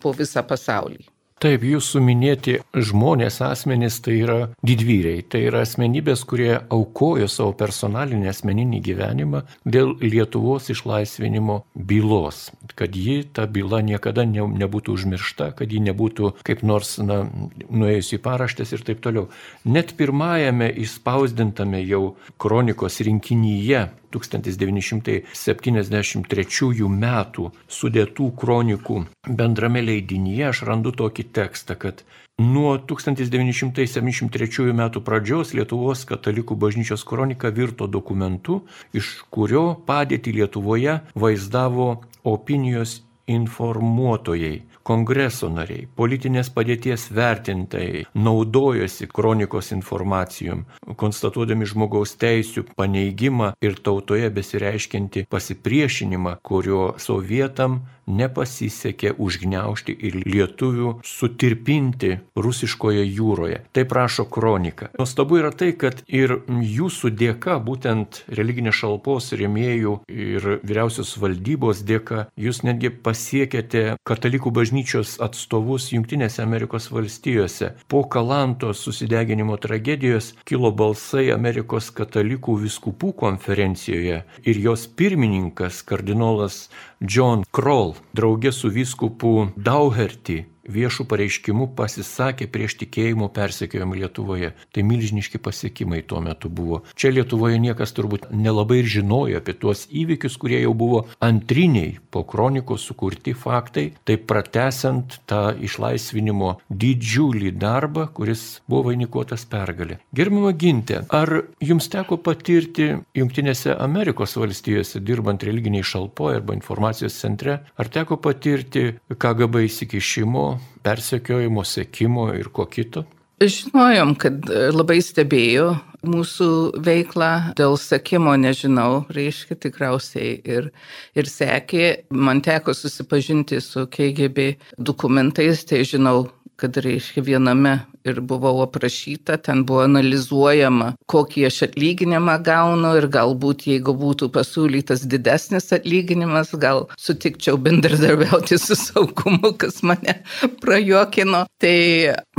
po 0.03 0.13
visą 0.17 0.45
pasaulį. 0.47 1.03
Taip, 1.45 1.61
jūsų 1.69 2.01
minėti 2.01 2.55
žmonės, 2.73 3.43
asmenys 3.45 3.99
tai 4.01 4.15
yra 4.23 4.37
didvyriai, 4.65 5.21
tai 5.29 5.43
yra 5.51 5.61
asmenybės, 5.67 6.23
kurie 6.25 6.55
aukojo 6.73 7.27
savo 7.29 7.53
personalinį 7.61 8.31
asmeninį 8.31 8.79
gyvenimą 8.87 9.43
dėl 9.69 9.93
Lietuvos 10.01 10.71
išlaisvinimo 10.73 11.59
bylos, 11.77 12.47
kad 12.81 12.97
ji, 12.97 13.19
ta 13.29 13.45
byla 13.45 13.83
niekada 13.85 14.25
ne, 14.25 14.47
nebūtų 14.65 14.97
užmiršta, 14.97 15.51
kad 15.59 15.69
ji 15.69 15.83
nebūtų 15.85 16.31
kaip 16.49 16.65
nors 16.65 16.95
na, 17.05 17.27
nuėjusi 17.69 18.17
į 18.17 18.23
paraštės 18.25 18.73
ir 18.73 18.87
taip 18.89 19.05
toliau. 19.05 19.29
Net 19.69 19.93
pirmajame 20.01 20.71
įspausdintame 20.87 21.85
jau 21.85 22.15
kronikos 22.41 23.03
rinkinyje 23.05 23.85
1973 24.15 26.89
metų 27.05 27.45
sudėtų 27.79 28.25
kronikų 28.41 28.97
bendrame 29.29 29.81
leidinyje 29.85 30.45
aš 30.51 30.59
randu 30.69 30.91
tokį 30.95 31.25
tekstą, 31.35 31.75
kad 31.81 32.05
nuo 32.39 32.79
1973 32.79 34.73
metų 34.75 35.01
pradžios 35.07 35.55
Lietuvos 35.55 36.05
katalikų 36.09 36.57
bažnyčios 36.59 37.05
kronika 37.07 37.51
virto 37.55 37.87
dokumentu, 37.87 38.65
iš 38.93 39.23
kurio 39.31 39.77
padėti 39.87 40.33
Lietuvoje 40.35 41.01
vaizdavo 41.15 42.03
opinijos 42.25 43.03
informuotojai 43.31 44.63
kongreso 44.85 45.49
nariai, 45.49 45.87
politinės 45.97 46.51
padėties 46.55 47.09
vertintojai 47.17 48.05
naudojosi 48.15 49.09
kronikos 49.09 49.73
informacijom, 49.77 50.65
konstatuodami 51.01 51.69
žmogaus 51.71 52.15
teisų 52.21 52.67
paneigimą 52.77 53.55
ir 53.65 53.81
tautoje 53.81 54.29
besireiškinti 54.35 55.27
pasipriešinimą, 55.33 56.39
kurio 56.45 56.93
sovietam 57.01 57.81
nepasisekė 58.05 59.15
užgneušti 59.21 59.95
ir 60.07 60.19
lietuvių 60.25 60.91
sutirpinti 61.09 62.19
rusiškoje 62.37 63.05
jūroje. 63.07 63.63
Tai 63.73 63.85
prašo 63.89 64.27
kronika. 64.29 64.91
Nuostabu 64.99 65.39
yra 65.41 65.53
tai, 65.57 65.73
kad 65.73 66.03
ir 66.07 66.37
jūsų 66.49 67.15
dėka, 67.17 67.57
būtent 67.65 68.23
religinės 68.29 68.83
šalpos 68.83 69.33
rėmėjų 69.39 69.97
ir 70.13 70.49
vyriausios 70.63 71.15
valdybos 71.21 71.81
dėka, 71.89 72.27
jūs 72.37 72.63
netgi 72.67 72.93
pasiekėte 73.15 73.83
katalikų 74.09 74.51
bažnyčios 74.57 75.15
atstovus 75.23 75.93
Junktinėse 75.93 76.43
Amerikos 76.43 76.89
valstijose. 76.91 77.71
Po 77.87 78.03
Kalanto 78.11 78.73
susideginimo 78.75 79.59
tragedijos 79.63 80.33
kilo 80.49 80.73
balsai 80.75 81.29
Amerikos 81.35 81.93
katalikų 81.95 82.57
viskupų 82.65 83.13
konferencijoje 83.23 84.25
ir 84.43 84.63
jos 84.67 84.89
pirmininkas 84.99 85.85
kardinolas 85.87 86.65
John 86.99 87.47
Kroll 87.55 87.95
draugė 88.19 88.51
su 88.51 88.73
vyskupu 88.75 89.37
Dauherty 89.55 90.43
viešų 90.69 91.07
pareiškimų 91.11 91.69
pasisakė 91.77 92.49
prieš 92.51 92.79
tikėjimo 92.83 93.29
persekiojimą 93.35 93.99
Lietuvoje. 94.01 94.53
Tai 94.75 94.85
milžiniški 94.87 95.41
pasiekimai 95.43 96.03
tuo 96.07 96.23
metu 96.25 96.49
buvo. 96.49 96.83
Čia 96.97 97.13
Lietuvoje 97.15 97.61
niekas 97.63 97.95
turbūt 97.97 98.29
nelabai 98.33 98.81
ir 98.83 98.91
žinojo 98.91 99.41
apie 99.41 99.57
tuos 99.59 99.87
įvykius, 99.91 100.39
kurie 100.41 100.61
jau 100.63 100.75
buvo 100.77 101.05
antriniai 101.25 101.99
po 102.11 102.25
kronikos 102.29 102.85
sukurti 102.87 103.35
faktai, 103.35 103.91
tai 104.07 104.17
pratesiant 104.19 105.19
tą 105.31 105.43
išlaisvinimo 105.65 106.55
didžiulį 106.71 107.55
darbą, 107.59 108.07
kuris 108.15 108.45
buvo 108.69 108.91
vainikuotas 108.91 109.47
pergalė. 109.51 109.99
Gerbama 110.15 110.53
Gintė, 110.57 111.03
ar 111.15 111.45
jums 111.65 111.89
teko 111.93 112.19
patirti 112.23 112.91
Junktinėse 113.15 113.75
Amerikos 113.79 114.37
valstijose, 114.39 115.03
dirbant 115.05 115.43
religiniai 115.45 115.85
šalpoje 115.87 116.41
arba 116.41 116.57
informacijos 116.57 117.17
centre, 117.21 117.61
ar 117.77 117.91
teko 117.91 118.19
patirti 118.23 118.95
KGB 119.11 119.67
įsikišimo, 119.69 120.45
persekiojimo, 120.85 121.65
sekimo 121.65 122.31
ir 122.37 122.51
ko 122.55 122.67
kito? 122.71 123.05
Žinojom, 123.43 124.15
kad 124.21 124.47
labai 124.73 125.01
stebėjo 125.03 125.73
mūsų 126.07 126.49
veiklą, 126.85 127.31
dėl 127.59 127.75
sekimo 127.81 128.35
nežinau, 128.39 129.03
reiškia 129.13 129.57
tikriausiai 129.65 130.37
ir, 130.47 130.71
ir 131.19 131.31
sekė. 131.31 131.89
Man 132.15 132.45
teko 132.45 132.75
susipažinti 132.77 133.61
su 133.65 133.87
KGB 133.91 134.55
dokumentais, 134.79 135.65
tai 135.69 135.83
žinau, 135.89 136.29
kad 136.61 136.79
reiškia 136.79 137.25
viename 137.27 137.81
ir 138.05 138.21
buvau 138.21 138.61
aprašyta, 138.65 139.39
ten 139.41 139.65
buvo 139.69 139.85
analizuojama, 139.85 140.93
kokį 141.11 141.47
aš 141.49 141.61
atlyginimą 141.69 142.37
gaunu 142.45 142.93
ir 142.99 143.09
galbūt 143.13 143.67
jeigu 143.71 143.95
būtų 144.01 144.29
pasiūlytas 144.35 145.07
didesnis 145.11 145.71
atlyginimas, 145.77 146.53
gal 146.61 146.85
sutikčiau 147.01 147.59
bendradarbiauti 147.65 148.59
su 148.61 148.77
saugumu, 148.79 149.55
kas 149.61 149.83
mane 149.87 150.19
prajuokino. 150.63 151.45
Tai, 151.65 151.77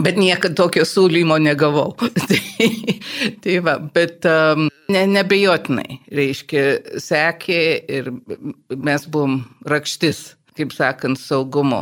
bet 0.06 0.21
niekada 0.21 0.56
tokio 0.62 0.86
siūlymo 0.88 1.39
negavau. 1.41 1.95
tai, 2.30 2.41
tai 3.43 3.60
va, 3.65 3.78
bet 3.95 4.28
um, 4.30 4.69
ne, 4.93 5.06
nebejotinai, 5.17 6.01
reiškia, 6.13 6.65
sekė 7.01 7.62
ir 7.99 8.12
mes 8.69 9.10
buvom 9.10 9.41
rakštis 9.65 10.28
kaip 10.56 10.74
sakant, 10.76 11.20
saugumo. 11.20 11.82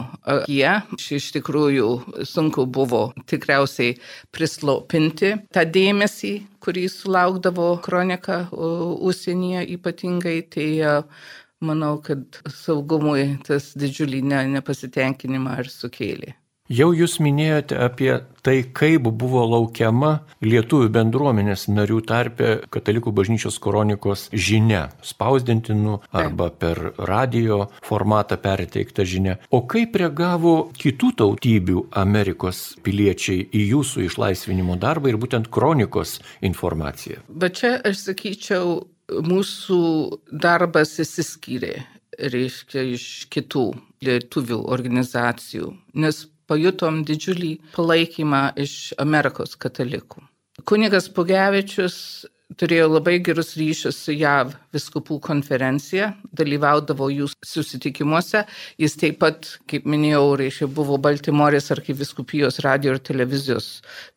Jie 0.50 0.72
iš 1.18 1.30
tikrųjų 1.38 1.90
sunku 2.28 2.66
buvo 2.66 3.04
tikriausiai 3.30 3.96
prislopinti 4.34 5.36
tą 5.54 5.66
dėmesį, 5.70 6.34
kurį 6.64 6.88
sulaukdavo 6.92 7.70
kronika 7.86 8.44
užsienyje 8.52 9.66
ypatingai. 9.78 10.38
Tai 10.54 10.70
manau, 11.64 11.98
kad 12.04 12.42
saugumui 12.52 13.38
tas 13.48 13.72
didžiulį 13.80 14.24
nepasitenkinimą 14.58 15.60
ir 15.64 15.72
sukėlė. 15.72 16.34
Jau 16.74 16.88
jūs 16.96 17.20
minėjote 17.22 17.76
apie 17.78 18.10
tai, 18.42 18.56
kaip 18.74 19.06
buvo 19.22 19.44
laukiama 19.46 20.24
lietuvių 20.42 20.88
bendruomenės 20.96 21.68
narių 21.70 22.00
tarpe 22.10 22.48
katalikų 22.74 23.14
bažnyčios 23.14 23.60
kronikos 23.62 24.24
žinia, 24.34 24.88
spausdintinų 25.06 26.00
arba 26.18 26.48
per 26.50 26.82
radio 26.98 27.68
formatą 27.86 28.40
perteikta 28.42 29.06
žinia. 29.06 29.38
O 29.54 29.62
kaip 29.70 30.00
reagavo 30.02 30.56
kitų 30.80 31.12
tautybių 31.22 31.86
Amerikos 32.04 32.64
piliečiai 32.82 33.46
į 33.54 33.68
jūsų 33.76 34.08
išlaisvinimo 34.08 34.80
darbą 34.82 35.14
ir 35.14 35.22
būtent 35.22 35.54
kronikos 35.54 36.22
informaciją? 36.42 37.22
Bet 37.30 37.62
čia 37.62 37.76
aš 37.86 38.08
sakyčiau, 38.10 38.80
mūsų 39.14 39.84
darbas 40.32 40.98
įsiskyrė 41.06 41.84
reiškia 42.18 42.90
iš 42.96 43.08
kitų 43.34 43.68
lietuvių 44.04 44.64
organizacijų, 44.74 45.74
nes 46.02 46.26
pajutom 46.50 47.02
didžiulį 47.08 47.56
palaikymą 47.76 48.44
iš 48.60 48.94
Amerikos 49.02 49.58
katalikų. 49.60 50.24
Kunigas 50.70 51.10
Pugevičius 51.10 51.96
turėjo 52.60 52.88
labai 52.92 53.18
gerus 53.26 53.54
ryšius 53.58 53.98
su 54.06 54.14
JAV 54.14 54.54
viskupų 54.76 55.18
konferencija, 55.24 56.12
dalyvaudavo 56.36 57.10
jų 57.14 57.30
susitikimuose. 57.46 58.44
Jis 58.82 58.98
taip 59.02 59.20
pat, 59.24 59.50
kaip 59.70 59.88
minėjau, 59.90 60.36
reiškia, 60.42 60.70
buvo 60.70 61.00
Baltimorės 61.02 61.72
arkiviskupijos 61.76 62.62
radio 62.66 62.96
ir 62.96 63.02
televizijos 63.02 63.72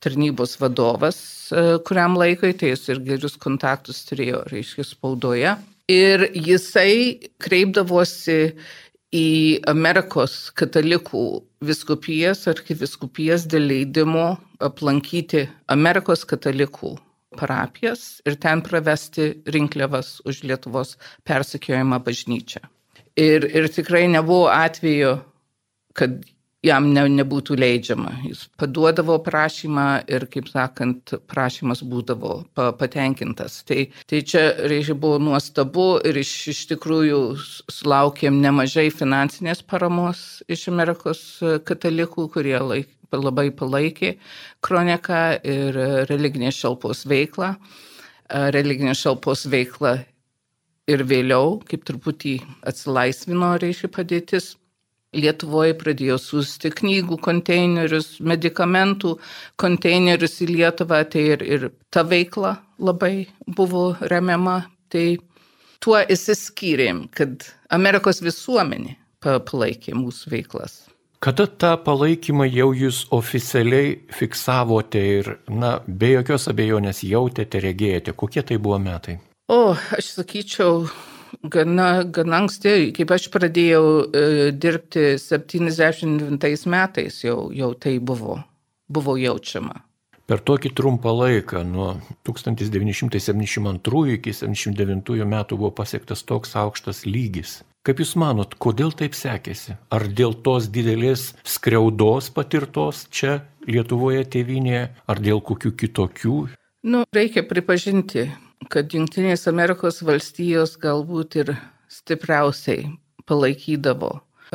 tarnybos 0.05 0.57
vadovas 0.61 1.21
e, 1.51 1.79
kuriam 1.87 2.19
laikui, 2.21 2.53
tai 2.59 2.75
jis 2.75 2.89
ir 2.93 3.03
gerus 3.07 3.39
kontaktus 3.41 4.05
turėjo, 4.09 4.45
reiškia, 4.53 4.87
spaudoje. 4.87 5.57
Ir 5.93 6.25
jisai 6.35 7.31
kreipdavosi 7.39 8.57
į 9.16 9.62
Amerikos 9.70 10.50
katalikų 10.59 11.24
viskupijas, 11.64 12.44
arkiviskupijas 12.50 13.46
dėl 13.50 13.68
leidimo 13.70 14.29
aplankyti 14.62 15.46
Amerikos 15.72 16.24
katalikų 16.29 16.96
parapijas 17.37 18.20
ir 18.29 18.38
ten 18.40 18.62
pravesti 18.64 19.33
rinkliavas 19.52 20.20
už 20.29 20.42
Lietuvos 20.48 20.96
persekiojimą 21.29 22.00
bažnyčią. 22.05 22.62
Ir, 23.16 23.46
ir 23.48 23.68
tikrai 23.72 24.05
nebuvo 24.12 24.50
atveju, 24.52 25.16
kad 25.96 26.20
jam 26.66 26.88
ne, 26.94 27.05
nebūtų 27.20 27.57
leidžiama. 27.61 28.12
Jis 28.26 28.46
paduodavo 28.61 29.18
prašymą 29.24 29.87
ir, 30.11 30.26
kaip 30.33 30.50
sakant, 30.50 31.14
prašymas 31.31 31.83
būdavo 31.87 32.40
patenkintas. 32.57 33.61
Tai, 33.68 33.87
tai 34.11 34.22
čia, 34.26 34.44
reiškia, 34.70 34.98
buvo 35.02 35.20
nuostabu 35.22 35.87
ir 36.07 36.18
iš, 36.22 36.33
iš 36.55 36.64
tikrųjų 36.74 37.20
sulaukėm 37.72 38.40
nemažai 38.42 38.88
finansinės 38.94 39.62
paramos 39.66 40.42
iš 40.52 40.68
Amerikos 40.72 41.22
katalikų, 41.68 42.29
kurie 42.35 42.59
laik, 42.62 42.92
labai 43.16 43.48
palaikė 43.55 44.16
kroniką 44.66 45.22
ir 45.46 45.79
religinės 46.11 46.59
šalpos 46.59 47.07
veiklą. 47.09 47.55
Religinės 48.26 49.05
šalpos 49.05 49.44
veikla 49.46 50.00
ir 50.90 51.02
vėliau, 51.07 51.61
kaip 51.66 51.85
truputį 51.87 52.40
atsilaisvino, 52.66 53.52
reiškia, 53.62 53.90
padėtis 53.94 54.55
Lietuvoje 55.16 55.77
pradėjo 55.79 56.16
siūsti 56.21 56.73
knygų 56.77 57.21
konteinerius, 57.23 58.16
medikamentų 58.21 59.14
konteinerius 59.61 60.40
į 60.45 60.51
Lietuvą, 60.51 61.05
tai 61.09 61.23
ir, 61.37 61.45
ir 61.47 61.69
ta 61.95 62.03
veikla 62.05 62.57
labai 62.83 63.29
buvo 63.47 63.95
remiama. 64.01 64.64
Tai 64.92 65.07
tuo 65.83 65.99
įsiskyrėm, 65.99 67.07
kad 67.14 67.49
Amerikos 67.75 68.23
visuomenė 68.23 68.97
palaikė 69.23 69.97
mūsų 69.99 70.31
veiklas. 70.35 70.85
Kada 71.27 71.47
tą 71.49 71.73
palaikymą 71.81 72.45
jau 72.53 72.69
jūs 72.77 73.07
oficialiai 73.14 73.95
fiksavote 74.14 75.01
ir, 75.01 75.31
na, 75.49 75.79
be 75.88 76.12
jokios 76.12 76.45
abejonės 76.53 77.01
jautėte, 77.09 77.62
regėjote, 77.64 78.12
kokie 78.12 78.45
tai 78.47 78.61
buvo 78.62 78.79
metai? 78.83 79.16
O, 79.51 79.73
aš 79.97 80.12
sakyčiau, 80.19 80.85
gana, 81.43 82.05
gana 82.05 82.43
anksti, 82.43 82.93
kaip 82.97 83.12
aš 83.17 83.29
pradėjau 83.35 83.85
e, 84.07 84.25
dirbti 84.53 85.17
79 85.21 86.67
metais, 86.73 87.21
jau, 87.25 87.51
jau 87.55 87.73
tai 87.75 87.99
buvo, 87.99 88.41
buvo 88.89 89.17
jaučiama. 89.21 89.83
Per 90.27 90.41
tokį 90.43 90.73
trumpą 90.75 91.12
laiką, 91.15 91.62
nuo 91.62 91.93
1972 92.27 94.17
iki 94.17 94.33
1979 94.35 95.29
metų 95.31 95.59
buvo 95.61 95.71
pasiektas 95.71 96.27
toks 96.27 96.57
aukštas 96.59 97.05
lygis. 97.07 97.61
Kaip 97.87 98.01
Jūs 98.03 98.17
manot, 98.19 98.57
kodėl 98.59 98.91
taip 98.99 99.15
sekėsi? 99.15 99.77
Ar 99.95 100.09
dėl 100.11 100.35
tos 100.43 100.67
didelės 100.75 101.29
skriaudos 101.47 102.33
patirtos 102.35 103.05
čia 103.15 103.45
Lietuvoje 103.71 104.25
tėvinėje, 104.35 104.89
ar 105.07 105.23
dėl 105.23 105.39
kokių 105.47 105.71
kitokių? 105.79 106.39
Nu, 106.87 107.05
reikia 107.15 107.47
pripažinti, 107.47 108.27
kad 108.73 108.92
Junktinės 108.95 109.47
Amerikos 109.51 110.03
valstijos 110.07 110.77
galbūt 110.81 111.38
ir 111.42 111.55
stipriausiai 111.92 112.88
palaikydavo 113.27 114.12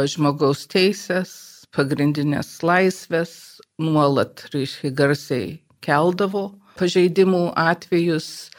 žmogaus 0.07 0.65
teisės, 0.71 1.31
pagrindinės 1.75 2.59
laisvės, 2.63 3.33
nuolat, 3.81 4.45
reiškia, 4.53 4.91
garsiai 4.95 5.47
keldavo 5.83 6.49
pažeidimų 6.79 7.51
atvejus 7.59 8.49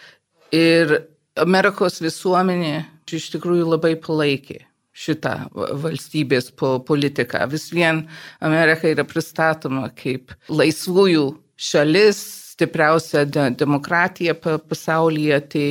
ir 0.54 0.98
Amerikos 1.40 2.00
visuomenė 2.04 2.82
iš 3.12 3.30
tikrųjų 3.34 3.66
labai 3.68 3.92
palaikė 4.00 4.62
šitą 4.92 5.34
valstybės 5.52 6.50
po 6.56 6.76
politiką. 6.84 7.46
Vis 7.52 7.70
vien 7.72 8.06
Amerika 8.44 8.88
yra 8.88 9.04
pristatoma 9.08 9.88
kaip 9.96 10.34
laisvųjų 10.52 11.26
šalis, 11.56 12.20
stipriausia 12.62 13.24
de 13.26 13.48
demokratija 13.58 14.36
pasaulyje, 14.38 15.38
tai 15.50 15.68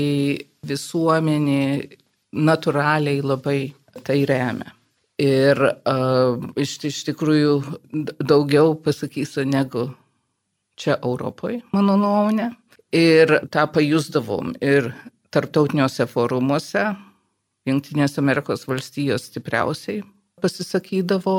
visuomenė 0.67 1.63
natūraliai 2.35 3.21
labai 3.23 3.71
tai 4.03 4.25
remia. 4.27 4.73
Ir 5.21 5.59
uh, 5.61 6.41
iš, 6.59 6.79
iš 6.89 7.03
tikrųjų 7.11 7.53
daugiau 8.19 8.73
pasakysiu 8.75 9.45
negu 9.45 9.91
čia 10.75 10.97
Europoje, 10.97 11.61
mano 11.71 11.95
nuomonė. 11.99 12.49
Ir 12.91 13.37
tą 13.53 13.67
pajusdavom 13.71 14.55
ir 14.59 14.91
tarptautiniuose 15.31 16.09
forumuose, 16.11 16.89
Junktinės 17.69 18.17
Amerikos 18.17 18.65
valstijos 18.65 19.27
stipriausiai 19.29 20.01
pasisakydavo 20.41 21.35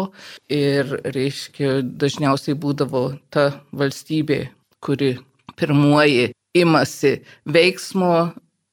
ir, 0.54 0.94
reiškia, 1.02 1.80
dažniausiai 1.82 2.54
būdavo 2.54 3.02
ta 3.34 3.48
valstybė, 3.74 4.44
kuri 4.78 5.16
pirmuoji 5.56 6.32
imasi 6.54 7.18
veiksmo, 7.44 8.32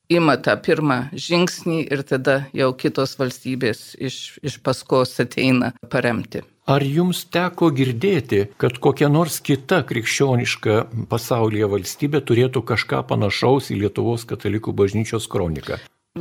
ima 0.09 0.36
tą 0.41 0.55
pirmą 0.65 0.99
žingsnį 1.13 1.82
ir 1.93 2.03
tada 2.07 2.39
jau 2.55 2.72
kitos 2.78 3.15
valstybės 3.20 3.93
iš, 4.01 4.39
iš 4.41 4.57
paskos 4.65 5.13
ateina 5.22 5.74
paremti. 5.91 6.41
Ar 6.70 6.84
jums 6.86 7.24
teko 7.34 7.72
girdėti, 7.74 8.43
kad 8.61 8.76
kokia 8.78 9.07
nors 9.09 9.39
kita 9.41 9.82
krikščioniška 9.89 10.76
pasaulyje 11.09 11.70
valstybė 11.72 12.22
turėtų 12.22 12.61
kažką 12.61 13.01
panašaus 13.09 13.72
į 13.74 13.80
Lietuvos 13.86 14.28
katalikų 14.30 14.76
bažnyčios 14.78 15.26
kroniką? 15.32 15.80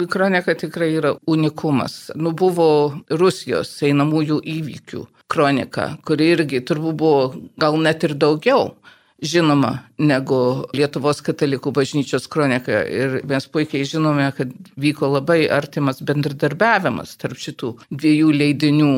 Kronika 0.09 0.55
tikrai 0.55 0.93
yra 0.95 1.15
unikumas. 1.27 2.11
Nu, 2.15 2.33
buvo 2.33 2.69
Rusijos 3.11 3.73
einamųjų 3.85 4.39
įvykių 4.57 5.05
kronika, 5.29 5.97
kuri 6.09 6.31
irgi 6.37 6.63
turbūt 6.65 6.97
buvo 6.97 7.23
gal 7.61 7.77
net 7.83 8.05
ir 8.09 8.15
daugiau 8.17 8.71
žinoma 9.19 9.73
negu 9.99 10.67
Lietuvos 10.77 11.21
katalikų 11.27 11.73
bažnyčios 11.75 12.29
kronika. 12.31 12.83
Ir 12.87 13.19
mes 13.29 13.47
puikiai 13.51 13.87
žinome, 13.89 14.29
kad 14.37 14.53
vyko 14.79 15.11
labai 15.17 15.41
artimas 15.53 16.03
bendradarbiavimas 16.05 17.17
tarp 17.21 17.41
šitų 17.41 17.75
dviejų 17.91 18.31
leidinių 18.37 18.93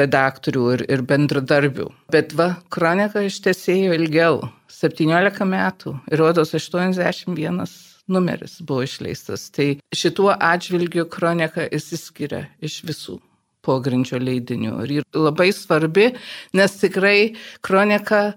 redaktorių 0.00 0.66
ir, 0.76 0.84
ir 0.92 1.06
bendradarbių. 1.08 1.88
Bet 2.12 2.36
va, 2.38 2.54
kronika 2.72 3.24
ištesėjo 3.24 3.96
ilgiau- 3.96 4.42
17 4.82 5.44
metų 5.48 6.00
ir 6.10 6.18
rodos 6.18 6.54
81 6.54 7.66
numeris 8.08 8.60
buvo 8.60 8.82
išleistas. 8.82 9.50
Tai 9.50 9.78
šituo 9.94 10.32
atžvilgiu 10.34 11.08
kronika 11.08 11.68
įsiskiria 11.68 12.48
iš 12.60 12.82
visų 12.84 13.20
pogrindžio 13.62 14.18
leidinių. 14.18 14.74
Ir 14.90 15.04
labai 15.14 15.52
svarbi, 15.54 16.10
nes 16.52 16.72
tikrai 16.80 17.36
kronika 17.62 18.34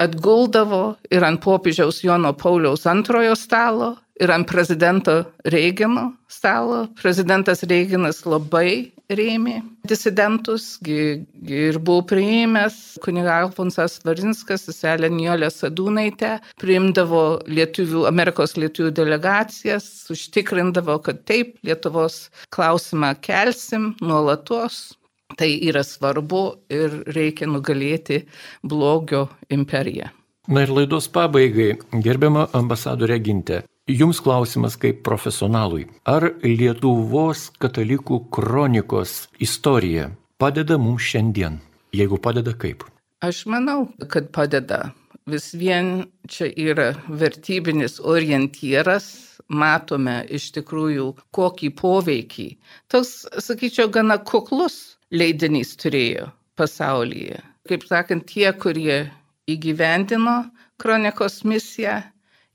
atguldavo 0.00 0.84
ir 1.12 1.26
ant 1.26 1.42
popiežiaus 1.44 2.02
Jono 2.04 2.32
Pauliaus 2.36 2.86
antrojo 2.90 3.36
stalo, 3.38 3.94
ir 4.20 4.30
ant 4.30 4.46
prezidento 4.48 5.24
Reigino 5.44 6.12
stalo. 6.28 6.86
Prezidentas 7.00 7.64
Reiginas 7.64 8.22
labai 8.28 8.92
rėmė 9.10 9.56
disidentus 9.90 10.76
ir 10.86 11.78
buvo 11.82 12.04
priėmęs 12.12 12.76
kuniga 13.02 13.40
Alfonsas 13.40 13.98
Varinskas, 14.06 14.68
seselė 14.68 15.10
Niolė 15.10 15.48
Sadūnaitė, 15.50 16.36
priimdavo 16.62 17.24
lietuvių, 17.50 18.04
Amerikos 18.10 18.54
lietuvių 18.60 18.92
delegacijas, 19.00 19.88
užtikrindavo, 20.14 21.00
kad 21.02 21.24
taip 21.26 21.56
Lietuvos 21.66 22.28
klausimą 22.54 23.16
kelsim 23.24 23.94
nuolatos, 24.04 24.92
Tai 25.38 25.50
yra 25.68 25.82
svarbu 25.86 26.42
ir 26.72 27.02
reikia 27.14 27.46
nugalėti 27.50 28.24
blogio 28.66 29.28
imperiją. 29.50 30.10
Na 30.50 30.64
ir 30.64 30.72
laidos 30.74 31.06
pabaigai, 31.12 31.76
gerbiama 32.02 32.48
ambasadorė 32.56 33.20
Gintė, 33.22 33.60
jums 33.86 34.18
klausimas 34.24 34.74
kaip 34.80 35.04
profesionalui. 35.06 35.84
Ar 36.08 36.26
Lietuvos 36.42 37.50
katalikų 37.62 38.24
kronikos 38.34 39.28
istorija 39.38 40.08
padeda 40.42 40.78
mums 40.78 41.06
šiandien? 41.06 41.60
Jeigu 41.94 42.18
padeda, 42.22 42.54
kaip? 42.54 42.82
Aš 43.22 43.44
manau, 43.50 43.90
kad 44.10 44.30
padeda. 44.34 44.90
Vis 45.30 45.50
vien 45.54 46.06
čia 46.26 46.48
yra 46.56 46.94
vertybinis 47.06 48.00
orientyras, 48.00 49.10
matome 49.46 50.22
iš 50.30 50.50
tikrųjų 50.56 51.10
kokį 51.36 51.70
poveikį. 51.78 52.48
Toks, 52.90 53.28
sakyčiau, 53.44 53.90
gana 53.92 54.18
kuklus 54.18 54.96
leidinys 55.10 55.74
turėjo 55.80 56.30
pasaulyje. 56.58 57.40
Kaip 57.68 57.86
sakant, 57.88 58.26
tie, 58.30 58.48
kurie 58.56 59.10
įgyvendino 59.50 60.50
kronikos 60.80 61.42
misiją, 61.44 62.00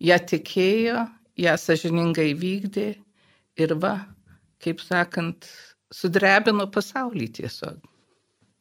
ją 0.01 0.19
tikėjo, 0.31 1.05
ją 1.39 1.55
sažiningai 1.59 2.31
vykdė 2.39 2.87
ir 3.61 3.75
va, 3.81 3.97
kaip 4.63 4.81
sakant, 4.83 5.47
sudrebino 5.93 6.67
pasaulį 6.71 7.29
tiesiog. 7.39 7.83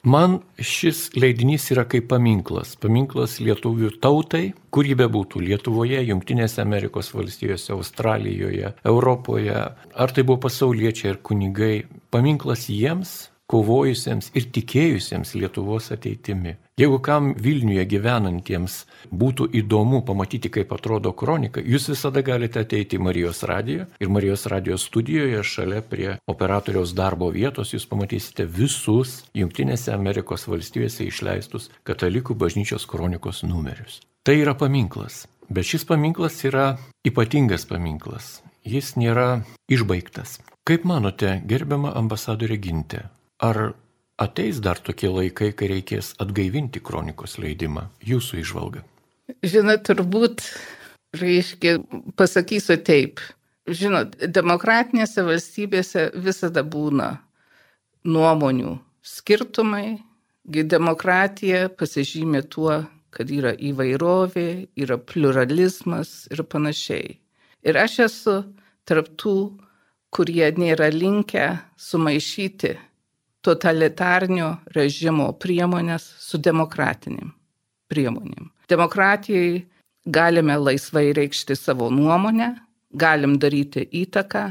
Man 0.05 0.43
šis 0.61 1.15
leidinys 1.17 1.71
yra 1.73 1.87
kaip 1.89 2.11
paminklas. 2.11 2.75
Paminklas 2.77 3.39
lietuvių 3.41 3.89
tautai, 4.05 4.51
kur 4.69 4.85
jį 4.85 4.99
bebūtų- 5.01 5.41
Lietuvoje, 5.49 6.03
Junktinėse 6.05 6.61
Amerikos 6.61 7.09
valstijose, 7.15 7.73
Australijoje, 7.73 8.75
Europoje, 8.85 9.57
ar 9.97 10.13
tai 10.13 10.23
buvo 10.23 10.43
pasauliečiai 10.45 11.15
ir 11.15 11.23
kunigai. 11.25 11.87
Paminklas 12.13 12.69
jiems, 12.69 13.31
kovojusiems 13.51 14.31
ir 14.35 14.47
tikėjusiems 14.55 15.35
Lietuvos 15.37 15.91
ateitimi. 15.95 16.57
Jeigu 16.81 16.99
kam 17.05 17.33
Vilniuje 17.39 17.85
gyvenantiems 17.87 18.81
būtų 19.15 19.47
įdomu 19.61 20.01
pamatyti, 20.07 20.51
kaip 20.51 20.73
atrodo 20.75 21.13
kronika, 21.15 21.63
jūs 21.63 21.91
visada 21.93 22.25
galite 22.27 22.65
ateiti 22.65 22.99
į 22.99 23.05
Marijos 23.05 23.45
radiją 23.47 23.87
ir 24.01 24.11
Marijos 24.11 24.47
radijos 24.51 24.87
studijoje 24.89 25.43
šalia 25.47 25.83
prie 25.87 26.17
operatoriaus 26.31 26.97
darbo 26.97 27.29
vietos 27.35 27.75
jūs 27.77 27.87
pamatysite 27.91 28.49
visus 28.49 29.21
Junktinėse 29.37 29.93
Amerikos 29.95 30.49
valstijose 30.51 31.07
išleistus 31.07 31.71
katalikų 31.87 32.35
bažnyčios 32.35 32.89
kronikos 32.91 33.45
numerius. 33.47 34.01
Tai 34.25 34.35
yra 34.41 34.57
paminklas, 34.57 35.27
bet 35.53 35.69
šis 35.69 35.85
paminklas 35.85 36.41
yra 36.49 36.79
ypatingas 37.07 37.69
paminklas. 37.69 38.41
Jis 38.65 38.95
nėra 38.97 39.45
išbaigtas. 39.69 40.39
Kaip 40.65 40.87
manote, 40.89 41.43
gerbiama 41.45 41.91
ambasadorė 42.01 42.57
Gintė, 42.57 43.03
Ar 43.43 43.75
ateis 44.21 44.61
dar 44.63 44.79
tokie 44.79 45.11
laikai, 45.11 45.51
kai 45.57 45.69
reikės 45.73 46.13
atgaivinti 46.23 46.83
kronikos 46.85 47.39
leidimą? 47.43 47.89
Jūsų 48.05 48.41
išvalga. 48.45 48.85
Žinot, 49.43 49.83
turbūt, 49.89 50.45
reiškia, 51.19 51.79
pasakysiu 52.19 52.79
taip. 52.87 53.23
Žinot, 53.67 54.19
demokratinėse 54.29 55.25
valstybėse 55.25 56.11
visada 56.21 56.63
būna 56.63 57.15
nuomonių 58.05 58.77
skirtumai, 59.05 59.99
demokratija 60.45 61.71
pasižymė 61.73 62.45
tuo, 62.53 62.83
kad 63.15 63.31
yra 63.33 63.55
įvairovė, 63.57 64.69
yra 64.77 64.99
pluralizmas 64.99 66.27
ir 66.31 66.45
panašiai. 66.45 67.15
Ir 67.65 67.79
aš 67.81 67.99
esu 68.09 68.35
tarptų, 68.85 69.37
kurie 70.13 70.51
nėra 70.59 70.91
linkę 70.93 71.47
sumaišyti 71.81 72.75
totalitarnio 73.45 74.51
režimo 74.75 75.31
priemonės 75.41 76.07
su 76.21 76.41
demokratinėm 76.41 77.33
priemonėm. 77.93 78.51
Demokratijai 78.71 79.65
galime 80.05 80.57
laisvai 80.59 81.13
reikšti 81.17 81.57
savo 81.59 81.91
nuomonę, 81.93 82.55
galim 82.93 83.39
daryti 83.39 83.85
įtaką 84.05 84.45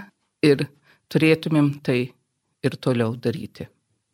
ir 0.45 0.67
turėtumėm 1.11 1.73
tai 1.85 1.99
ir 2.63 2.77
toliau 2.79 3.15
daryti. 3.17 3.67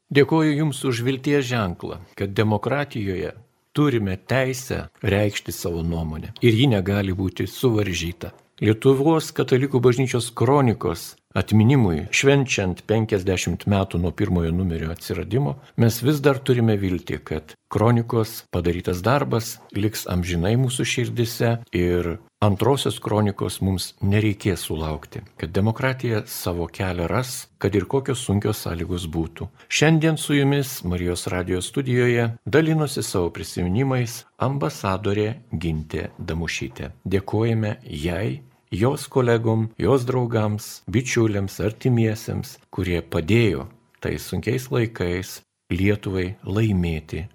Dėkuoju 0.10 0.56
Jums 0.58 0.82
už 0.90 1.04
vilties 1.06 1.46
ženklą, 1.52 2.00
kad 2.18 2.34
demokratijoje 2.34 3.36
turime 3.78 4.18
teisę 4.18 4.88
reikšti 5.06 5.54
savo 5.54 5.84
nuomonę 5.86 6.34
ir 6.42 6.56
ji 6.58 6.70
negali 6.72 7.14
būti 7.14 7.46
suvaržyta. 7.48 8.32
Lietuvos 8.60 9.30
katalikų 9.32 9.80
bažnyčios 9.80 10.34
kronikos 10.36 11.14
atminimui, 11.32 12.10
švenčiant 12.12 12.82
50 12.90 13.64
metų 13.72 14.02
nuo 14.04 14.12
pirmojo 14.12 14.52
numerio 14.52 14.90
atsiradimo, 14.92 15.54
mes 15.80 16.02
vis 16.04 16.20
dar 16.20 16.42
turime 16.44 16.76
vilti, 16.76 17.22
kad 17.24 17.54
kronikos 17.72 18.42
padarytas 18.52 19.00
darbas 19.06 19.54
liks 19.72 20.04
amžinai 20.12 20.58
mūsų 20.60 20.88
širdise 20.92 21.54
ir 21.72 22.18
antrosios 22.44 22.98
kronikos 23.00 23.62
mums 23.64 23.94
nereikės 24.04 24.66
sulaukti, 24.68 25.22
kad 25.40 25.56
demokratija 25.56 26.26
savo 26.28 26.68
kelią 26.68 27.08
ras, 27.08 27.48
kad 27.64 27.76
ir 27.80 27.88
kokios 27.88 28.26
sunkios 28.28 28.66
sąlygos 28.66 29.08
būtų. 29.08 29.48
Šiandien 29.72 30.20
su 30.20 30.36
jumis 30.36 30.82
Marijos 30.84 31.30
radijos 31.32 31.72
studijoje 31.72 32.34
dalinosi 32.44 33.06
savo 33.08 33.32
prisiminimais 33.32 34.26
ambasadorė 34.36 35.30
Gintė 35.56 36.10
Damušytė. 36.20 36.92
Dėkojame 37.08 37.78
jai 37.86 38.42
jos 38.72 39.08
kolegom, 39.08 39.68
jos 39.78 40.06
draugams, 40.06 40.70
bičiuliams, 40.88 41.60
artimiesiems, 41.64 42.58
kurie 42.74 43.02
padėjo 43.02 43.68
tais 44.00 44.24
sunkiais 44.24 44.70
laikais 44.72 45.40
Lietuvai 45.70 46.34
laimėti 46.50 47.28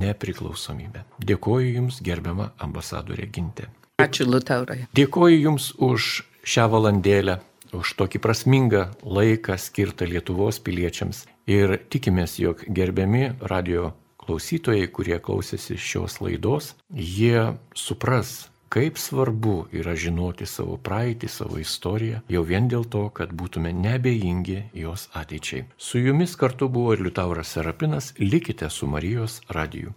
nepriklausomybę. 0.00 1.02
Dėkoju 1.20 1.74
Jums, 1.74 2.00
gerbiama 2.00 2.50
ambasadorė 2.62 3.28
Gintė. 3.28 3.68
Ačiū, 4.00 4.24
Lutaurai. 4.28 4.86
Dėkoju 4.96 5.36
Jums 5.42 5.70
už 5.76 6.24
šią 6.46 6.66
valandėlę, 6.72 7.38
už 7.76 7.92
tokį 8.00 8.22
prasmingą 8.24 8.86
laiką 9.04 9.58
skirtą 9.60 10.08
Lietuvos 10.08 10.60
piliečiams. 10.64 11.26
Ir 11.46 11.76
tikimės, 11.92 12.38
jog 12.42 12.64
gerbiami 12.66 13.36
radio 13.44 13.92
klausytojai, 14.24 14.88
kurie 14.90 15.18
klausėsi 15.22 15.76
šios 15.78 16.18
laidos, 16.24 16.74
jie 16.90 17.52
supras, 17.78 18.48
kaip 18.76 18.98
svarbu 18.98 19.54
yra 19.72 19.94
žinoti 19.96 20.44
savo 20.44 20.74
praeitį, 20.76 21.30
savo 21.32 21.56
istoriją, 21.62 22.20
jau 22.28 22.42
vien 22.44 22.68
dėl 22.68 22.84
to, 22.92 23.06
kad 23.08 23.32
būtume 23.32 23.72
nebejingi 23.72 24.58
jos 24.76 25.08
ateičiai. 25.16 25.64
Su 25.80 26.02
jumis 26.04 26.36
kartu 26.36 26.68
buvo 26.68 26.92
ir 26.92 27.06
Liutauras 27.06 27.56
Serapinas, 27.56 28.12
likite 28.20 28.68
su 28.70 28.86
Marijos 28.86 29.40
radiju. 29.48 29.94